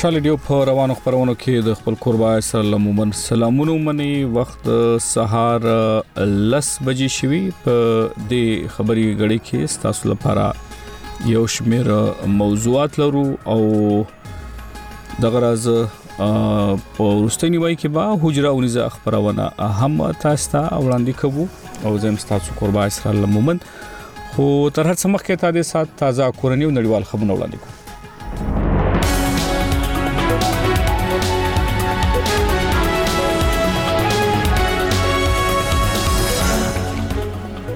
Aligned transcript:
خوشاله 0.00 0.20
ډیو 0.24 0.36
په 0.44 0.58
روانو 0.66 0.94
خبرونو 0.98 1.32
کې 1.40 1.54
د 1.64 1.72
خپل 1.78 1.96
قربا 2.04 2.28
سره 2.44 2.76
عموماً 2.80 3.06
سلامونه 3.16 3.72
مني 3.86 4.12
وخت 4.36 4.68
سهار 5.06 5.64
لس 6.52 6.68
بجې 6.86 7.08
شوي 7.16 7.40
په 7.64 7.72
دې 8.30 8.46
خبري 8.76 9.02
غړي 9.18 9.38
کې 9.48 9.72
ستاسو 9.72 10.08
لپاره 10.12 10.46
یو 11.32 11.42
شمیر 11.56 11.90
موضوعات 12.36 12.96
لرو 13.02 13.24
او 13.56 13.60
دغه 15.26 15.44
راز 15.46 15.66
په 16.20 17.08
ورستنی 17.08 17.60
وای 17.64 17.76
کې 17.80 17.94
با 17.98 18.04
حجره 18.24 18.52
اونیزه 18.52 18.86
خبرونه 18.94 19.74
هم 19.82 20.06
تاسو 20.22 20.54
ته 20.54 20.78
وړاندې 20.86 21.20
کوو 21.24 21.90
او 21.90 21.96
زم 22.06 22.16
ستاسو 22.26 22.56
قربا 22.62 22.88
سره 23.00 23.28
عموماً 23.30 23.58
خو 23.74 24.48
تر 24.80 24.90
هڅه 24.92 25.12
مخکې 25.16 25.44
تاسو 25.46 25.86
تازه 26.04 26.32
کورنیو 26.42 26.74
نړیوال 26.78 27.08
خبرونه 27.12 27.38
وړاندې 27.38 27.66
کوو 27.66 27.78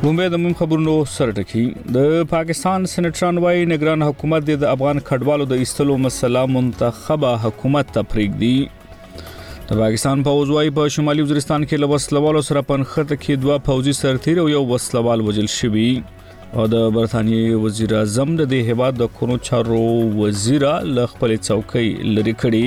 ممبئی 0.04 0.28
د 0.32 0.36
مهم 0.40 0.54
خبرونو 0.56 0.94
سره 1.10 1.34
ټکی 1.36 1.60
د 1.96 2.10
پاکستان 2.30 2.84
سېنټران 2.94 3.38
وايي 3.44 3.62
نگران 3.70 4.02
حکومت 4.06 4.46
د 4.48 4.66
افغان 4.72 4.98
کډوالو 5.10 5.46
د 5.52 5.60
ایستلو 5.66 5.96
مسله 6.06 6.42
منتخبه 6.56 7.30
حکومت 7.44 7.94
ته 7.94 8.08
پرېږدي 8.14 9.70
د 9.70 9.78
پاکستان 9.84 10.24
پوځ 10.26 10.52
وايي 10.56 10.74
په 10.78 10.90
شمالي 10.96 11.24
وزیرستان 11.28 11.64
کې 11.64 11.80
له 11.84 11.88
وسلوالو 11.94 12.42
سره 12.48 12.66
پنخته 12.72 13.18
کې 13.22 13.42
دوه 13.44 13.56
پوځي 13.70 13.96
سرتیر 14.00 14.42
او 14.44 14.46
یو 14.56 14.62
وسلوال 14.74 15.24
وجل 15.28 15.48
شوی 15.54 15.88
او 16.02 16.68
د 16.74 16.86
برتانیې 16.98 17.60
وزیر 17.64 17.96
اعظم 18.02 18.36
د 18.36 18.50
دې 18.52 18.70
هیواد 18.74 19.00
د 19.04 19.12
کورونو 19.18 19.42
چارو 19.50 19.80
وزیر 20.22 20.70
ل 20.98 21.10
خپل 21.14 21.36
څوکۍ 21.38 22.18
لري 22.18 22.36
کړی 22.44 22.66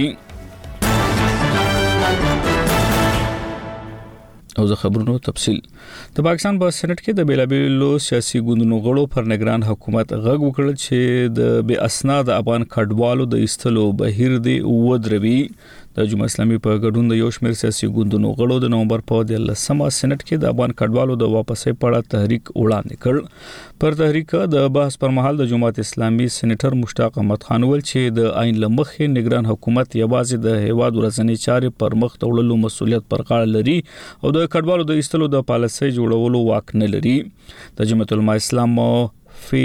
او 4.60 4.68
زه 4.70 4.76
خبرونو 4.82 5.16
تفصيل 5.28 5.58
د 6.18 6.26
پاکستان 6.28 6.54
په 6.62 6.68
سېنات 6.78 7.00
کې 7.04 7.12
د 7.18 7.22
بیلابیلو 7.32 7.90
سیاسي 8.08 8.40
ګوندونو 8.48 8.78
غړو 8.86 9.04
پر 9.16 9.24
نگران 9.34 9.62
حکومت 9.70 10.08
غږ 10.26 10.40
وکړ 10.48 10.66
چې 10.84 10.98
د 11.40 11.60
بے 11.72 11.76
اسناد 11.88 12.26
افغان 12.40 12.64
کډوالو 12.76 13.28
د 13.34 13.44
ایستلو 13.48 13.86
بهیر 14.02 14.38
دی 14.48 14.56
ودروي 14.70 15.40
د 15.98 16.04
جمهوریت 16.10 16.32
اسلامي 16.32 16.58
په 16.66 16.72
ګډون 16.82 17.08
د 17.12 17.18
یو 17.20 17.28
شمېر 17.36 17.54
سیاسي 17.60 17.88
ګوندونو 17.94 18.32
غړو 18.42 18.56
د 18.64 18.70
نومبر 18.74 19.02
په 19.12 19.22
13مه 19.32 19.86
سنټ 19.96 20.26
کې 20.28 20.44
د 20.44 20.52
افغان 20.54 20.74
کډوالو 20.82 21.16
د 21.22 21.32
واپسۍ 21.36 21.74
په 21.84 21.90
اړه 21.90 22.12
تحریک 22.14 22.52
وړاندې 22.52 23.02
کړ 23.06 23.80
پر 23.84 23.98
تحریک 24.02 24.36
د 24.56 24.68
بحث 24.76 25.00
پر 25.04 25.16
مهال 25.18 25.42
د 25.42 25.50
جمهوریت 25.54 25.80
اسلامي 25.86 26.28
سېنیټر 26.38 26.78
مشتاق 26.84 27.18
احمد 27.22 27.48
خان 27.50 27.68
ول 27.70 27.84
چې 27.86 28.16
د 28.20 28.32
عین 28.44 28.62
لمخې 28.66 29.12
نگران 29.16 29.50
حکومت 29.54 30.00
یوازې 30.04 30.46
د 30.46 30.62
هیواد 30.68 31.02
ورزنی 31.02 31.40
چارې 31.42 31.84
پر 31.84 32.00
مخ 32.04 32.20
تړلو 32.26 32.60
مسولیت 32.68 33.10
پر 33.16 33.26
غاړه 33.30 33.56
لري 33.58 33.78
او 33.84 34.38
د 34.40 34.52
کډوالو 34.58 34.90
د 34.92 35.02
ایستلو 35.06 35.32
د 35.38 35.50
پالیسۍ 35.54 35.98
جوړولو 36.00 36.46
واک 36.52 36.76
نه 36.84 36.94
لري 36.98 37.18
د 37.82 37.94
جمعیت 37.94 38.14
العلماء 38.18 38.42
اسلام 38.46 38.82
فی 39.46 39.64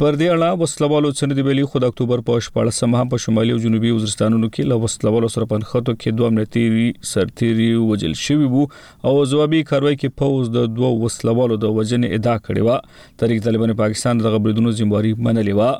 پر 0.03 0.17
دې 0.21 0.29
اړه 0.35 0.61
وسلوالو 0.61 1.11
څنډې 1.19 1.43
ویلي 1.49 1.65
خو 1.73 1.81
د 1.83 1.91
اکتوبر 1.91 2.23
په 2.31 2.39
14 2.45 2.89
مه 2.95 3.03
په 3.11 3.21
شمالي 3.25 3.53
او 3.57 3.59
جنوبي 3.65 3.91
وزیرستانونو 3.97 4.49
کې 4.55 4.71
له 4.71 4.79
وسلوالو 4.85 5.29
سره 5.35 5.49
پنځخته 5.53 5.95
کې 5.99 6.19
دوه 6.21 6.33
امنیتي 6.33 6.65
سرتيري 7.11 7.69
وجل 7.91 8.17
شوی 8.23 8.49
وو 8.55 8.65
او 8.65 9.13
ځوابي 9.35 9.61
کاروای 9.71 10.01
کې 10.01 10.17
پوز 10.23 10.51
د 10.57 10.69
دوه 10.79 10.91
وسلوالو 11.05 11.61
د 11.67 11.75
وجنې 11.77 12.21
ادعا 12.21 12.37
کړې 12.41 12.63
و 12.67 13.21
تاریخ 13.25 13.47
طالبان 13.47 13.75
پاکستان 13.85 14.25
د 14.25 14.37
غبرډونو 14.37 14.77
ځمواري 14.83 15.13
منلې 15.29 15.61
و 15.61 15.73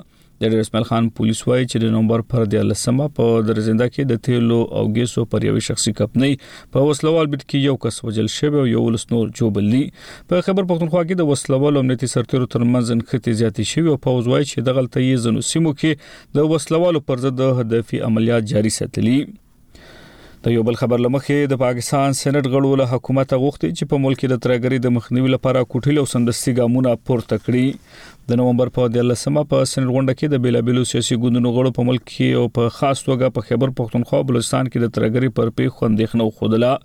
د 0.43 0.55
رسمل 0.61 0.83
خان 0.89 1.09
پولیس 1.19 1.41
وایي 1.49 1.65
چې 1.73 1.79
د 1.83 1.91
نومبر 1.97 2.23
پر 2.31 2.45
13مه 2.55 3.13
په 3.19 3.43
درزنده 3.51 3.87
کې 3.95 4.07
د 4.13 4.23
تیلو 4.29 4.57
او 4.81 4.83
ګیسو 4.97 5.25
پر 5.35 5.47
یو 5.49 5.53
شخصي 5.67 5.93
کپنۍ 6.01 6.35
په 6.77 6.87
وسلوال 6.89 7.31
بټ 7.35 7.45
کې 7.45 7.69
یو 7.69 7.77
کس 7.85 8.01
وجل 8.09 8.31
شوی 8.39 8.59
او 8.63 8.65
یو 8.71 8.83
لسنور 8.97 9.29
جوبلی 9.41 9.85
په 10.01 10.47
خبر 10.49 10.67
پښتونخوا 10.73 11.05
کې 11.05 11.23
د 11.23 11.31
وسلوال 11.33 11.81
امنیتي 11.83 12.11
سرتیرو 12.17 12.51
ترمنځ 12.57 13.01
نخته 13.01 13.37
زیاتې 13.45 13.71
شوی 13.75 13.95
او 13.95 14.01
پوز 14.09 14.33
وایي 14.35 14.51
چې 14.51 14.67
د 14.69 14.79
غلطۍ 14.81 15.23
زنو 15.29 15.47
سیمو 15.53 15.77
کې 15.79 16.37
د 16.41 16.51
وسلوالو 16.55 17.07
پر 17.13 17.25
ضد 17.29 17.49
هدفي 17.63 18.03
عملیات 18.11 18.51
جاري 18.55 18.75
ساتلي 18.81 19.17
د 20.45 20.53
یو 20.53 20.63
بل 20.69 20.77
خبر 20.79 21.01
لمخې 21.03 21.49
د 21.51 21.59
پاکستان 21.61 22.17
سېنات 22.17 22.47
غړو 22.55 22.71
له 22.81 22.89
حکومت 22.89 23.31
غوښتي 23.43 23.69
چې 23.71 23.91
په 23.93 24.01
ملک 24.05 24.19
کې 24.19 24.33
د 24.33 24.43
ترګري 24.47 24.79
د 24.87 24.93
مخنیوي 24.97 25.31
لپاره 25.35 25.69
کوټل 25.75 26.01
او 26.03 26.05
سندستي 26.11 26.53
ګامونه 26.59 26.91
پورته 27.11 27.39
کړي 27.45 28.11
د 28.33 28.39
نومبر 28.41 28.73
په 28.79 28.91
13مه 28.97 29.47
په 29.53 29.69
سېنات 29.71 29.95
غونډه 29.95 30.19
کې 30.19 30.35
د 30.35 30.43
بیلابیلو 30.47 30.85
سیاسي 30.91 31.19
ګوندونو 31.23 31.53
غړو 31.57 31.73
په 31.79 31.87
ملک 31.91 32.05
کې 32.11 32.43
او 32.43 32.53
په 32.59 32.75
خاص 32.81 33.03
توګه 33.07 33.37
په 33.39 33.47
خیبر 33.49 33.73
پښتونخوا 33.81 34.21
بلوچستان 34.33 34.69
کې 34.69 34.87
د 34.87 34.95
ترګري 34.99 35.33
پر 35.39 35.55
پی 35.61 35.71
خوندېخنه 35.71 36.37
خوده 36.41 36.77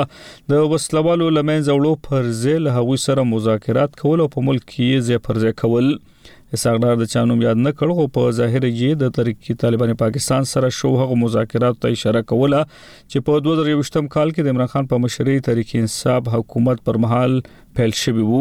د 0.52 0.66
وسلوالو 0.72 1.28
لمن 1.36 1.64
زوړو 1.68 1.92
پر 2.08 2.28
ځل 2.42 2.70
هغوی 2.76 3.00
سره 3.06 3.24
مذاکرات 3.32 3.96
کول 4.02 4.24
او 4.24 4.28
په 4.34 4.44
ملک 4.48 4.66
کې 4.66 4.90
یې 4.90 5.06
ځې 5.06 5.24
پرځه 5.28 5.56
کول 5.62 5.88
اساغدار 6.56 6.94
د 6.98 7.06
چانوم 7.12 7.40
یاد 7.44 7.58
نه 7.64 7.70
کړ 7.78 7.94
خو 7.96 8.04
په 8.16 8.28
ظاهر 8.36 8.64
یې 8.68 9.00
د 9.00 9.10
ترکی 9.16 9.54
طالبان 9.62 9.90
پاکستان 10.02 10.46
سره 10.50 10.70
شو 10.76 10.92
هغه 11.00 11.18
مذاکرات 11.22 11.78
ته 11.84 11.96
اشاره 11.96 12.22
کوله 12.32 12.60
چې 12.68 13.24
په 13.26 13.42
2023م 13.48 14.08
کال 14.14 14.32
کې 14.36 14.46
د 14.46 14.54
عمران 14.56 14.70
خان 14.74 14.88
په 14.92 15.02
مشرۍ 15.04 15.42
تحریک 15.48 15.74
انصاف 15.80 16.30
حکومت 16.36 16.82
پر 16.88 17.00
مهال 17.04 17.36
پیل 17.80 17.94
شوی 18.02 18.26
وو 18.30 18.40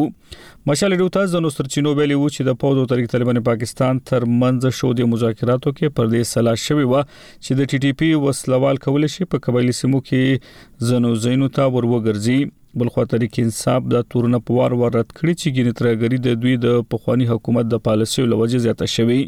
مشال 0.72 0.98
ډوتا 1.02 1.26
زنو 1.36 1.52
سرچینو 1.58 1.94
ویلی 2.02 2.20
وو 2.22 2.30
چې 2.36 2.50
د 2.52 2.60
پودو 2.66 2.88
ترکی 2.94 3.12
طالبان 3.18 3.42
پاکستان 3.52 4.02
تر 4.12 4.30
منځ 4.36 4.80
شو 4.82 4.94
د 5.02 5.12
مذاکراتو 5.16 5.76
کې 5.78 6.00
پر 6.00 6.12
دې 6.12 6.36
سلا 6.36 6.56
شوی 6.68 6.88
و 6.92 7.00
چې 7.00 7.64
د 7.64 7.74
ټي 7.74 7.88
ټي 7.88 8.04
پی 8.04 8.14
وسلوال 8.28 8.84
کول 8.88 9.12
شي 9.18 9.30
په 9.36 9.48
قبایلی 9.50 9.78
سیمو 9.82 10.04
کې 10.12 10.54
زنو 10.94 11.16
زینو 11.28 11.56
ته 11.60 11.74
ور 11.78 11.92
وګرځي 11.96 12.44
بل 12.80 12.88
خو 12.94 13.02
تحریک 13.12 13.36
انصاف 13.44 13.82
د 13.92 13.94
تورن 14.14 14.38
په 14.48 14.54
وار 14.56 14.72
ور 14.80 14.92
رد 14.96 15.10
کړی 15.20 15.34
چې 15.36 15.48
ګینترګری 15.58 16.18
د 16.26 16.30
دوی 16.46 16.56
د 16.66 16.74
پخوانی 16.94 17.26
حکومت 17.30 17.70
د 17.74 17.76
پالیسیو 17.86 18.26
لوجه 18.32 18.60
زیاته 18.66 18.88
شوی 18.94 19.20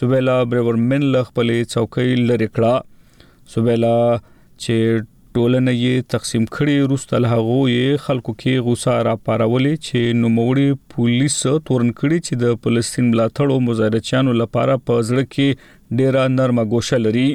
سوبیلا 0.00 0.36
بریورمن 0.54 1.02
لغ 1.18 1.26
په 1.38 1.42
لې 1.50 1.58
څوکۍ 1.74 2.10
لری 2.30 2.48
کړه 2.56 2.74
سوبېلا 3.52 3.98
چې 4.18 5.02
ټولنه 5.38 5.72
یې 5.76 6.02
تقسیم 6.14 6.44
کړي 6.56 6.74
روسته 6.90 7.18
له 7.22 7.28
هغه 7.36 7.56
یې 7.70 7.96
خلکو 8.04 8.34
کې 8.42 8.60
غوسه 8.66 8.94
را 9.08 9.14
پارولې 9.28 9.72
چې 9.86 10.18
نوموړي 10.18 10.66
پولیس 10.94 11.38
تورن 11.46 11.90
کړي 12.02 12.18
چې 12.26 12.34
د 12.42 12.60
فلسطین 12.66 13.08
ملاتړو 13.14 13.58
مظاهرچیانو 13.68 14.36
لپاره 14.42 14.78
په 14.90 15.08
ځړ 15.08 15.32
کې 15.34 15.98
ډیره 16.00 16.22
نرمه 16.36 16.64
ګوشه 16.74 17.00
لري 17.06 17.26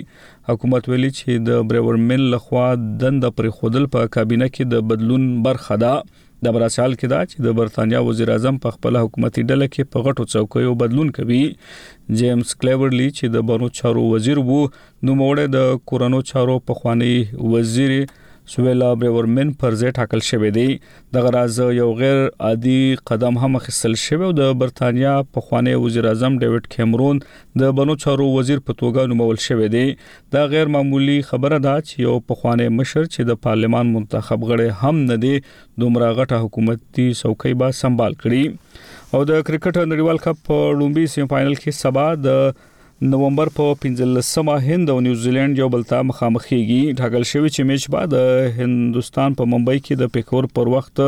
حکومت 0.51 0.89
ویلي 0.91 1.11
چې 1.19 1.43
د 1.49 1.67
بریورمن 1.71 2.23
لخوا 2.35 2.65
دند 3.03 3.29
پر 3.39 3.49
خودل 3.57 3.89
په 3.97 4.13
کابینه 4.17 4.47
کې 4.53 4.75
د 4.75 4.87
بدلون 4.93 5.27
برخه 5.49 5.77
ده 5.83 5.93
د 6.45 6.51
براسال 6.55 6.93
کې 6.99 7.07
دا 7.13 7.19
چې 7.31 7.45
د 7.45 7.55
برتانیا 7.59 7.99
وزیر 8.09 8.29
اعظم 8.33 8.57
په 8.65 8.75
خپل 8.75 8.97
حکومتي 8.99 9.43
ډله 9.49 9.67
کې 9.73 9.87
په 9.95 10.05
غټو 10.07 10.25
څوکیو 10.33 10.75
بدلون 10.81 11.09
کوي 11.17 11.41
جیمز 12.21 12.53
کلیورلی 12.61 13.07
چې 13.17 13.33
د 13.35 13.45
بانو 13.49 13.69
چارو 13.79 14.03
وزیر 14.13 14.41
وو 14.51 14.61
نو 14.75 15.15
موړه 15.23 15.51
د 15.57 15.83
کورونو 15.91 16.21
چارو 16.31 16.57
په 16.69 16.79
خوانی 16.81 17.13
وزیر 17.55 17.95
سویلا 18.49 18.87
بریورمن 19.01 19.49
پر 19.61 19.75
ځای 19.79 19.91
ټاکل 19.97 20.21
شوې 20.29 20.49
دی 20.57 20.67
د 21.15 21.23
غراز 21.25 21.57
یو 21.81 21.89
غیر 21.99 22.19
عادي 22.47 22.79
قدم 23.09 23.35
هم 23.41 23.57
خپل 23.65 23.93
شوی 24.03 24.25
او 24.27 24.29
د 24.37 24.47
برتانیا 24.61 25.11
په 25.33 25.43
خوانی 25.49 25.73
وزیر 25.83 26.07
اعظم 26.11 26.37
ډیوډ 26.43 26.69
کیمرون 26.75 27.19
د 27.63 27.75
بنو 27.79 27.95
چارو 28.05 28.25
وزیر 28.37 28.63
په 28.69 28.77
توګه 28.81 29.11
نومول 29.11 29.41
شوی 29.45 29.67
دی 29.75 29.83
دا 30.37 30.45
غیر 30.55 30.71
معمولی 30.77 31.19
خبره 31.29 31.61
ده 31.67 31.75
چې 31.89 32.01
یو 32.07 32.15
په 32.31 32.41
خوانی 32.41 32.67
مشر 32.79 33.03
چې 33.13 33.29
د 33.31 33.39
پارلمان 33.45 33.93
منتخب 33.99 34.47
غړي 34.53 34.81
هم 34.85 35.05
نه 35.11 35.19
دی 35.27 35.33
دومره 35.83 36.09
غټه 36.21 36.41
حکومتي 36.47 37.07
څوکۍ 37.19 37.61
به 37.63 37.77
سمبال 37.83 38.17
کړي 38.25 38.81
او 39.13 39.23
د 39.33 39.45
کرکټ 39.45 39.87
نړیوال 39.93 40.23
کپ 40.27 40.43
په 40.51 40.75
لومبي 40.81 41.07
سیمفاینل 41.17 41.61
کې 41.61 41.79
سبا 41.85 42.09
د 42.25 42.68
نوومبر 43.01 43.47
په 43.57 43.73
15مه 43.83 44.55
هند 44.63 44.89
او 44.89 44.99
نیوزیلند 45.03 45.57
یو 45.59 45.67
بل 45.73 45.83
ته 45.89 46.01
مخامخ 46.07 46.45
کیږي 46.45 46.95
ټاکل 47.01 47.23
شوی 47.29 47.49
چې 47.49 47.65
میچ 47.69 47.83
بعد 47.93 48.13
هندستان 48.57 49.35
په 49.41 49.47
ممبئی 49.51 49.79
کې 49.83 50.01
د 50.01 50.09
پیکور 50.15 50.47
پر 50.57 50.71
وخت 50.73 51.01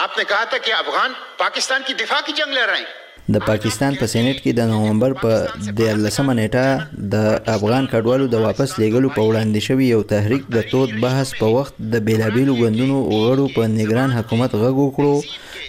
आपने 0.00 0.22
कहा 0.30 0.44
था 0.50 0.58
कि 0.64 0.72
अफगान 0.80 1.14
पाकिस्तान 1.38 1.82
की 1.86 1.94
दिफा 2.00 2.16
की 2.26 2.32
जंग 2.42 2.54
लड़ 2.58 2.70
रहे 2.72 2.86
हैं 2.86 2.96
د 3.34 3.40
پاکستان 3.46 3.94
په 4.00 4.06
سېنات 4.10 4.38
کې 4.42 4.52
د 4.58 4.68
نوومبر 4.68 5.14
په 5.22 5.40
13مه 5.78 6.34
نیټه 6.36 7.02
د 7.14 7.26
افغان 7.54 7.88
کډوالو 7.94 8.28
د 8.34 8.40
واپس 8.44 8.70
لیږلو 8.82 9.10
په 9.16 9.24
وړاندې 9.24 9.64
شوی 9.66 9.88
یو 9.88 9.98
تحریک 10.12 10.46
د 10.54 10.64
تود 10.70 10.94
بحث 11.02 11.32
په 11.40 11.50
وخت 11.56 11.82
د 11.94 12.02
بیلابیلو 12.06 12.54
غوندونو 12.60 13.00
غړو 13.08 13.48
په 13.56 13.68
نگران 13.72 14.14
حکومت 14.20 14.56
غږ 14.62 14.86
وکړو 14.86 15.16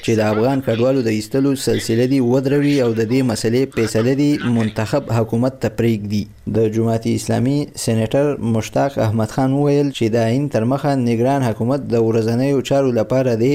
چې 0.06 0.12
د 0.20 0.22
افغان 0.34 0.62
کډوالو 0.66 1.02
د 1.08 1.16
ایستلو 1.18 1.52
سلسله 1.66 2.04
دی 2.14 2.20
ودروي 2.32 2.74
او 2.86 2.90
د 3.00 3.04
دې 3.12 3.20
مسلې 3.32 3.62
فیصله 3.76 4.14
دی 4.22 4.32
منتخب 4.58 5.04
حکومت 5.18 5.54
ته 5.66 5.70
پرېږدي 5.80 6.24
د 6.58 6.70
جماعت 6.78 7.06
اسلامي 7.16 7.58
سېنیټر 7.84 8.26
مشتاق 8.56 8.92
احمد 9.08 9.30
خان 9.38 9.50
وویل 9.58 9.88
چې 9.98 10.06
د 10.16 10.30
عین 10.30 10.46
تر 10.54 10.64
مخه 10.74 10.92
نگران 11.10 11.42
حکومت 11.50 11.82
د 11.96 12.06
ورځنیو 12.08 12.64
چارو 12.72 12.90
لپاره 13.00 13.32
دی 13.44 13.54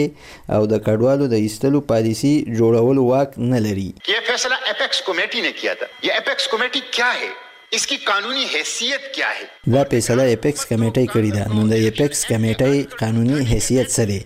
او 0.58 0.60
د 0.74 0.84
کډوالو 0.88 1.24
د 1.34 1.46
ایستلو 1.46 1.78
پالیسی 1.94 2.34
جوړولو 2.58 3.02
واک 3.14 3.28
نه 3.54 3.58
لري 3.68 3.88
یہ 4.14 4.18
فیصلہ 4.28 4.56
اپیکس 4.74 5.02
کمیٹی 5.08 5.40
نے 5.48 5.52
کیا 5.62 5.72
تھا 5.80 5.86
یہ 6.08 6.22
اپیکس 6.22 6.44
کمیٹی 6.56 6.80
کیا 6.98 7.10
ہے 7.22 7.32
इसकी 7.74 7.96
قانوني 7.96 8.44
حیثیت 8.54 9.02
کیا 9.14 9.28
ہے 9.38 9.44
دا 9.72 9.82
فیصله 9.92 10.24
اپیکس 10.36 10.60
کمیټه 10.70 11.12
کړی 11.14 11.30
ده 11.36 11.54
نو 11.54 11.62
د 11.70 11.80
اپیکس 11.88 12.20
کمیټه 12.30 12.98
قانوني 13.00 13.38
حیثیت 13.52 13.90
سره 13.90 14.18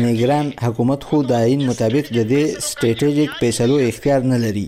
نگران 0.00 0.50
حکومت 0.64 1.04
خو 1.08 1.20
د 1.30 1.32
آئین 1.44 1.62
مطابق 1.68 2.10
د 2.16 2.26
دې 2.32 2.64
سټریټیجیک 2.66 3.38
فیصلو 3.40 3.76
اختیار 3.90 4.26
نه 4.32 4.40
لري 4.44 4.66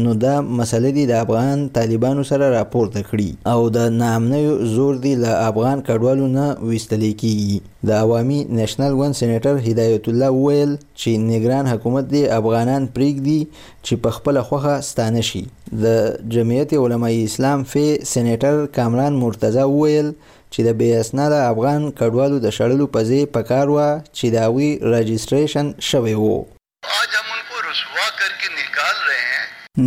نو 0.04 0.12
دا 0.24 0.34
مسله 0.58 0.90
دی 0.96 1.04
د 1.12 1.20
افغان 1.24 1.58
طالبانو 1.78 2.22
سره 2.30 2.46
راپورته 2.56 3.00
کړي 3.08 3.28
او 3.52 3.60
د 3.76 3.88
ناامنۍ 4.00 4.44
زور 4.74 4.94
دی 5.06 5.14
له 5.24 5.32
افغان 5.50 5.76
کډوالو 5.88 6.26
نه 6.36 6.46
ویستل 6.70 7.04
کیږي 7.06 7.88
د 7.90 8.04
عوامي 8.04 8.40
نېشنل 8.60 8.92
ون 9.00 9.12
سېنیټر 9.20 9.54
هدایت 9.68 10.08
الله 10.12 10.30
ویل 10.38 10.76
چې 10.76 11.26
نگران 11.32 11.72
حکومت 11.72 12.10
دی 12.14 12.22
افغانان 12.40 12.86
پریږدي 12.96 13.40
چې 13.86 13.94
په 14.06 14.16
خپل 14.18 14.42
خوخه 14.50 14.74
ستانه 14.90 15.20
شي 15.30 15.44
د 15.84 15.92
جمعیت 16.34 16.72
علماء 16.84 17.12
اسلام 17.24 17.64
فی 17.72 17.84
سېنیټر 18.12 18.66
کامران 18.78 19.16
مرتضی 19.24 19.66
ویل 19.80 20.10
چې 20.58 20.64
د 20.70 20.72
بې 20.80 20.88
اسناده 21.02 21.38
افغان 21.52 21.80
کډوالو 21.98 22.38
د 22.44 22.46
شړلو 22.56 22.84
پزې 22.94 23.20
پکار 23.36 23.66
وه 23.74 23.88
چې 24.16 24.26
د 24.34 24.36
هغوی 24.46 24.70
رجسټریشن 24.92 25.66
شوی 25.88 26.14
و 26.20 26.44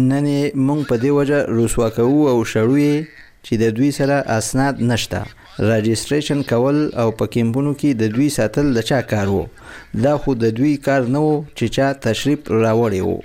نن 0.10 0.26
یې 0.36 0.44
موږ 0.68 0.80
په 0.90 0.96
دې 1.04 1.12
وجه 1.18 1.38
رسوا 1.58 1.88
کوو 1.98 2.22
او 2.32 2.38
شړو 2.52 2.78
یې 2.88 2.96
چې 3.46 3.54
د 3.64 3.66
دوی 3.78 3.90
سره 4.00 4.16
اسناد 4.38 4.76
نشته 4.92 5.22
رجسټریشن 5.70 6.40
کول 6.52 6.78
او 7.02 7.08
په 7.20 7.26
کیمپونو 7.36 7.72
کې 7.80 7.92
کی 7.94 8.00
د 8.02 8.04
دوی 8.16 8.30
ساتل 8.38 8.68
د 8.74 8.80
چا 8.90 9.00
کار 9.12 9.28
وو 9.36 9.44
دا 10.06 10.14
خو 10.24 10.32
د 10.44 10.46
دوی 10.58 10.74
کار 10.88 11.02
نه 11.16 11.22
وو 11.26 11.36
چې 11.58 11.66
چا 11.76 11.88
تشریف 12.08 12.42
راوړی 12.64 13.02
وو 13.08 13.18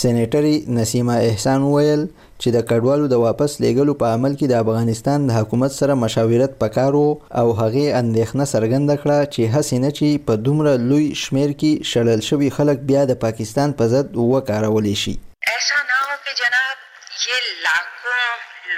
سینیټری 0.00 0.56
نسیمه 0.80 1.14
احسان 1.28 1.60
ویل 1.74 2.02
چې 2.42 2.48
د 2.56 2.66
کډوالو 2.68 3.06
د 3.10 3.14
واپس 3.26 3.52
لیږلو 3.64 3.92
په 4.00 4.06
عمل 4.14 4.32
کې 4.40 4.46
د 4.48 4.54
افغانستان 4.64 5.18
د 5.28 5.36
حکومت 5.40 5.72
سره 5.80 5.92
مشاورت 6.04 6.52
پکارو 6.62 7.06
او 7.40 7.46
هغې 7.60 7.86
اندېښنه 8.02 8.44
څرګنده 8.54 8.94
کړه 9.02 9.18
چې 9.34 9.42
هسې 9.54 9.76
نه 9.84 9.90
چې 9.98 10.08
په 10.26 10.32
دومره 10.46 10.72
لوی 10.90 11.06
شمیر 11.22 11.50
کې 11.60 11.72
شړل 11.90 12.20
شوي 12.28 12.48
خلک 12.56 12.78
بیا 12.90 13.02
د 13.10 13.22
پاکستان 13.24 13.68
په 13.78 13.84
ضد 13.92 14.06
وکارولی 14.32 14.96
شي 15.02 15.14
ایسا 15.54 15.78
نه 15.90 15.96
ہو 16.04 16.14
کہ 16.24 16.32
جناب 16.42 16.76
یہ 17.30 17.38
لاکھوں 17.66 18.28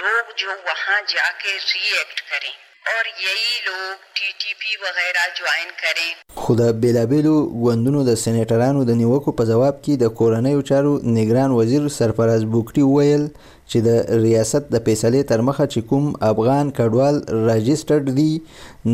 لوگ 0.01 0.23
جو 0.41 0.49
وہاں 0.67 0.99
جا 1.13 1.27
کے 1.43 1.51
ری 1.71 1.83
ایکٹ 1.99 2.19
کریں 2.31 2.55
और 2.89 3.07
यही 3.23 3.57
लोग 3.65 3.97
टीटीपी 4.17 4.77
وغیرہ 4.83 5.23
جوائن 5.39 5.67
کړي 5.81 6.07
خو 6.43 6.55
د 6.61 6.77
بیلابیلو 6.85 7.33
غوندونو 7.65 8.01
د 8.07 8.15
سېنیټرانو 8.21 8.85
د 8.91 8.95
نیوکو 9.01 9.33
په 9.41 9.45
جواب 9.51 9.75
کې 9.83 9.97
د 10.03 10.15
کورنیو 10.21 10.63
چارو 10.71 10.93
نگران 11.19 11.53
وزیر 11.59 11.87
سرپرست 11.97 12.49
بوکټي 12.55 12.87
ویل 12.95 13.27
چې 13.43 13.85
د 13.91 14.25
ریاست 14.25 14.73
د 14.77 14.83
فیصلې 14.87 15.23
تر 15.35 15.45
مخه 15.51 15.69
چې 15.73 15.85
کوم 15.93 16.09
افغان 16.33 16.73
کډوال 16.81 17.21
راجسترډ 17.47 18.19
دي 18.19 18.29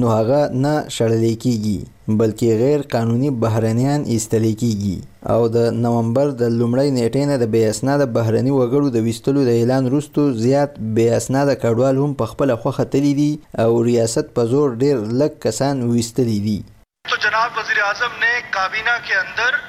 نو 0.01 0.11
هغه 0.17 0.41
نه 0.65 0.75
شړل 0.97 1.23
کیږي 1.45 1.79
بلکې 2.07 2.57
غیر 2.61 2.81
قانوني 2.93 3.29
بهرنیان 3.43 4.03
ایستل 4.15 4.43
کیږي 4.59 4.95
او 5.35 5.47
د 5.55 5.71
نومبر 5.85 6.29
د 6.41 6.49
لومړۍ 6.59 6.91
نیټې 6.97 7.25
نه 7.29 7.37
د 7.43 7.49
بې 7.53 7.61
اسناده 7.73 8.05
بهرني 8.17 8.51
وګړو 8.53 8.89
د 8.95 9.03
ویستلو 9.05 9.45
د 9.45 9.49
اعلان 9.59 9.85
وروستو 9.87 10.25
زیات 10.45 10.77
بې 10.95 11.07
اسناده 11.19 11.55
کډوال 11.63 11.97
هم 12.05 12.13
په 12.21 12.29
خپله 12.31 12.55
خوښه 12.61 12.85
تللي 12.95 13.13
دي 13.21 13.29
او 13.65 13.81
ریاست 13.89 14.29
په 14.35 14.45
زور 14.53 14.75
ډیر 14.83 14.97
لږ 15.21 15.39
کسان 15.47 15.81
ویستلی 15.93 16.39
دي 16.47 16.57
تو 17.13 17.19
جناب 17.27 17.57
وزیر 17.61 17.79
اعظم 17.87 18.19
نے 18.25 18.33
کابینہ 18.57 18.97
کے 19.07 19.15
اندر 19.23 19.59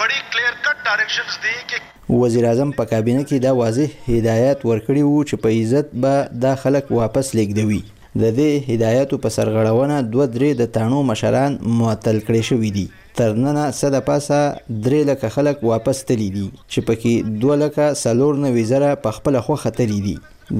بڑی 0.00 0.20
کلیئر 0.32 0.54
کٹ 0.68 0.80
ډایریکشنز 0.88 1.38
دی 1.46 1.56
کہ 1.72 1.82
وزیر 2.22 2.44
اعظم 2.52 2.70
په 2.80 2.92
کابینه 2.94 3.28
کې 3.28 3.42
دا 3.48 3.52
واضح 3.60 4.14
هدایت 4.14 4.64
ورکړی 4.70 5.02
وو 5.10 5.22
چې 5.24 5.42
په 5.44 5.58
عزت 5.60 5.94
به 6.06 6.40
دا 6.46 6.54
خلک 6.64 6.90
واپس 7.00 7.34
لیږدوي 7.36 7.82
د 8.22 8.30
دې 8.38 8.50
هدایتو 8.70 9.16
په 9.22 9.28
سرغړونه 9.36 9.94
دوه 10.12 10.26
درې 10.34 10.50
د 10.60 10.68
تانو 10.76 10.98
مشران 11.10 11.52
معطل 11.78 12.16
کړي 12.26 12.42
شوي 12.48 12.68
دي 12.76 12.84
تر 13.20 13.34
نن 13.44 13.56
سده 13.80 14.00
پاسه 14.10 14.38
درې 14.86 15.00
لکه 15.10 15.26
خلک 15.36 15.56
واپس 15.70 16.02
تللی 16.10 16.28
دي 16.34 16.42
چې 16.72 16.78
پکې 16.90 17.12
دوه 17.46 17.56
لکه 17.64 17.86
سلور 18.02 18.34
نه 18.44 18.52
وزره 18.58 18.92
په 19.08 19.16
خپل 19.16 19.40
خو 19.48 19.56
خطرې 19.64 19.98
دي 20.06 20.14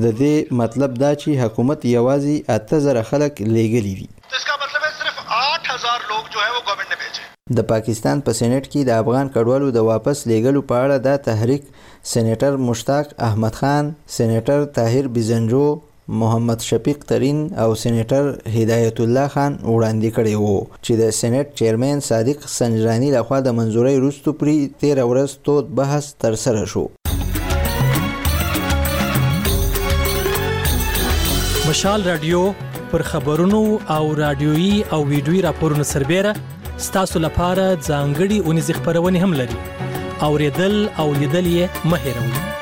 د 0.07 0.19
دې 0.23 0.35
مطلب 0.63 0.99
دا 1.05 1.11
چې 1.21 1.41
حکومت 1.45 1.87
یوازې 1.99 2.37
اته 2.57 2.79
زره 2.89 3.03
خلک 3.13 3.33
لیګلی 3.55 3.95
دي 4.01 4.09
اسکا 4.41 4.59
مطلب 4.67 4.83
ہے 4.91 4.93
صرف 4.99 5.23
8000 5.39 6.11
لوگ 6.11 6.33
جو 6.37 6.43
ہے 6.47 6.51
وہ 6.59 6.65
گورنمنٹ 6.69 6.91
نے 6.97 7.01
بھیجے 7.07 7.33
د 7.59 7.69
پاکستان 7.75 8.17
په 8.27 8.41
سېنات 8.43 8.65
کې 8.73 8.93
د 8.93 9.03
افغان 9.05 9.33
کډوالو 9.37 9.71
د 9.81 9.91
واپس 9.93 10.27
لیګلو 10.31 10.67
په 10.75 10.85
اړه 10.85 11.09
د 11.09 11.25
تحریک 11.31 11.71
سېنیټر 11.79 12.63
مشتاق 12.71 13.15
احمد 13.33 13.63
خان 13.65 13.93
سېنیټر 14.21 14.71
طاهر 14.81 15.11
بزنجو 15.19 15.67
محمد 16.09 16.61
شفیق 16.61 17.05
ترين 17.09 17.39
او 17.59 17.75
سېنیټر 17.75 18.49
هدایت 18.55 19.01
الله 19.05 19.29
خان 19.35 19.55
وړاندې 19.63 20.11
کړی 20.17 20.37
وو 20.37 20.67
چې 20.83 20.93
د 20.95 21.11
سېنات 21.11 21.55
چیرمن 21.61 22.01
صادق 22.09 22.49
سنجرانی 22.57 23.11
لخوا 23.15 23.39
د 23.47 23.55
منځوري 23.59 23.97
روستو 24.05 24.33
پری 24.43 24.57
13 24.85 25.07
ورځ 25.07 25.39
تود 25.49 25.71
بحث 25.81 26.11
تر 26.25 26.35
سره 26.35 26.67
شو 26.67 26.87
مشال 31.69 32.03
رادیو 32.09 32.41
پر 32.91 33.03
خبرونو 33.13 33.61
او 33.89 34.15
رادیوي 34.15 34.85
او 34.93 35.07
ویډیوي 35.07 35.41
راپورونو 35.47 35.85
سربېره 35.85 36.37
ستاسو 36.89 37.19
لپاره 37.27 37.71
ځانګړي 37.89 38.39
اونیز 38.45 38.71
خبرونه 38.71 39.19
هم 39.19 39.35
لري 39.35 39.57
اوریدل 40.29 40.77
او 40.99 41.13
لیدل 41.13 41.47
یې 41.47 41.87
مهیروئ 41.95 42.53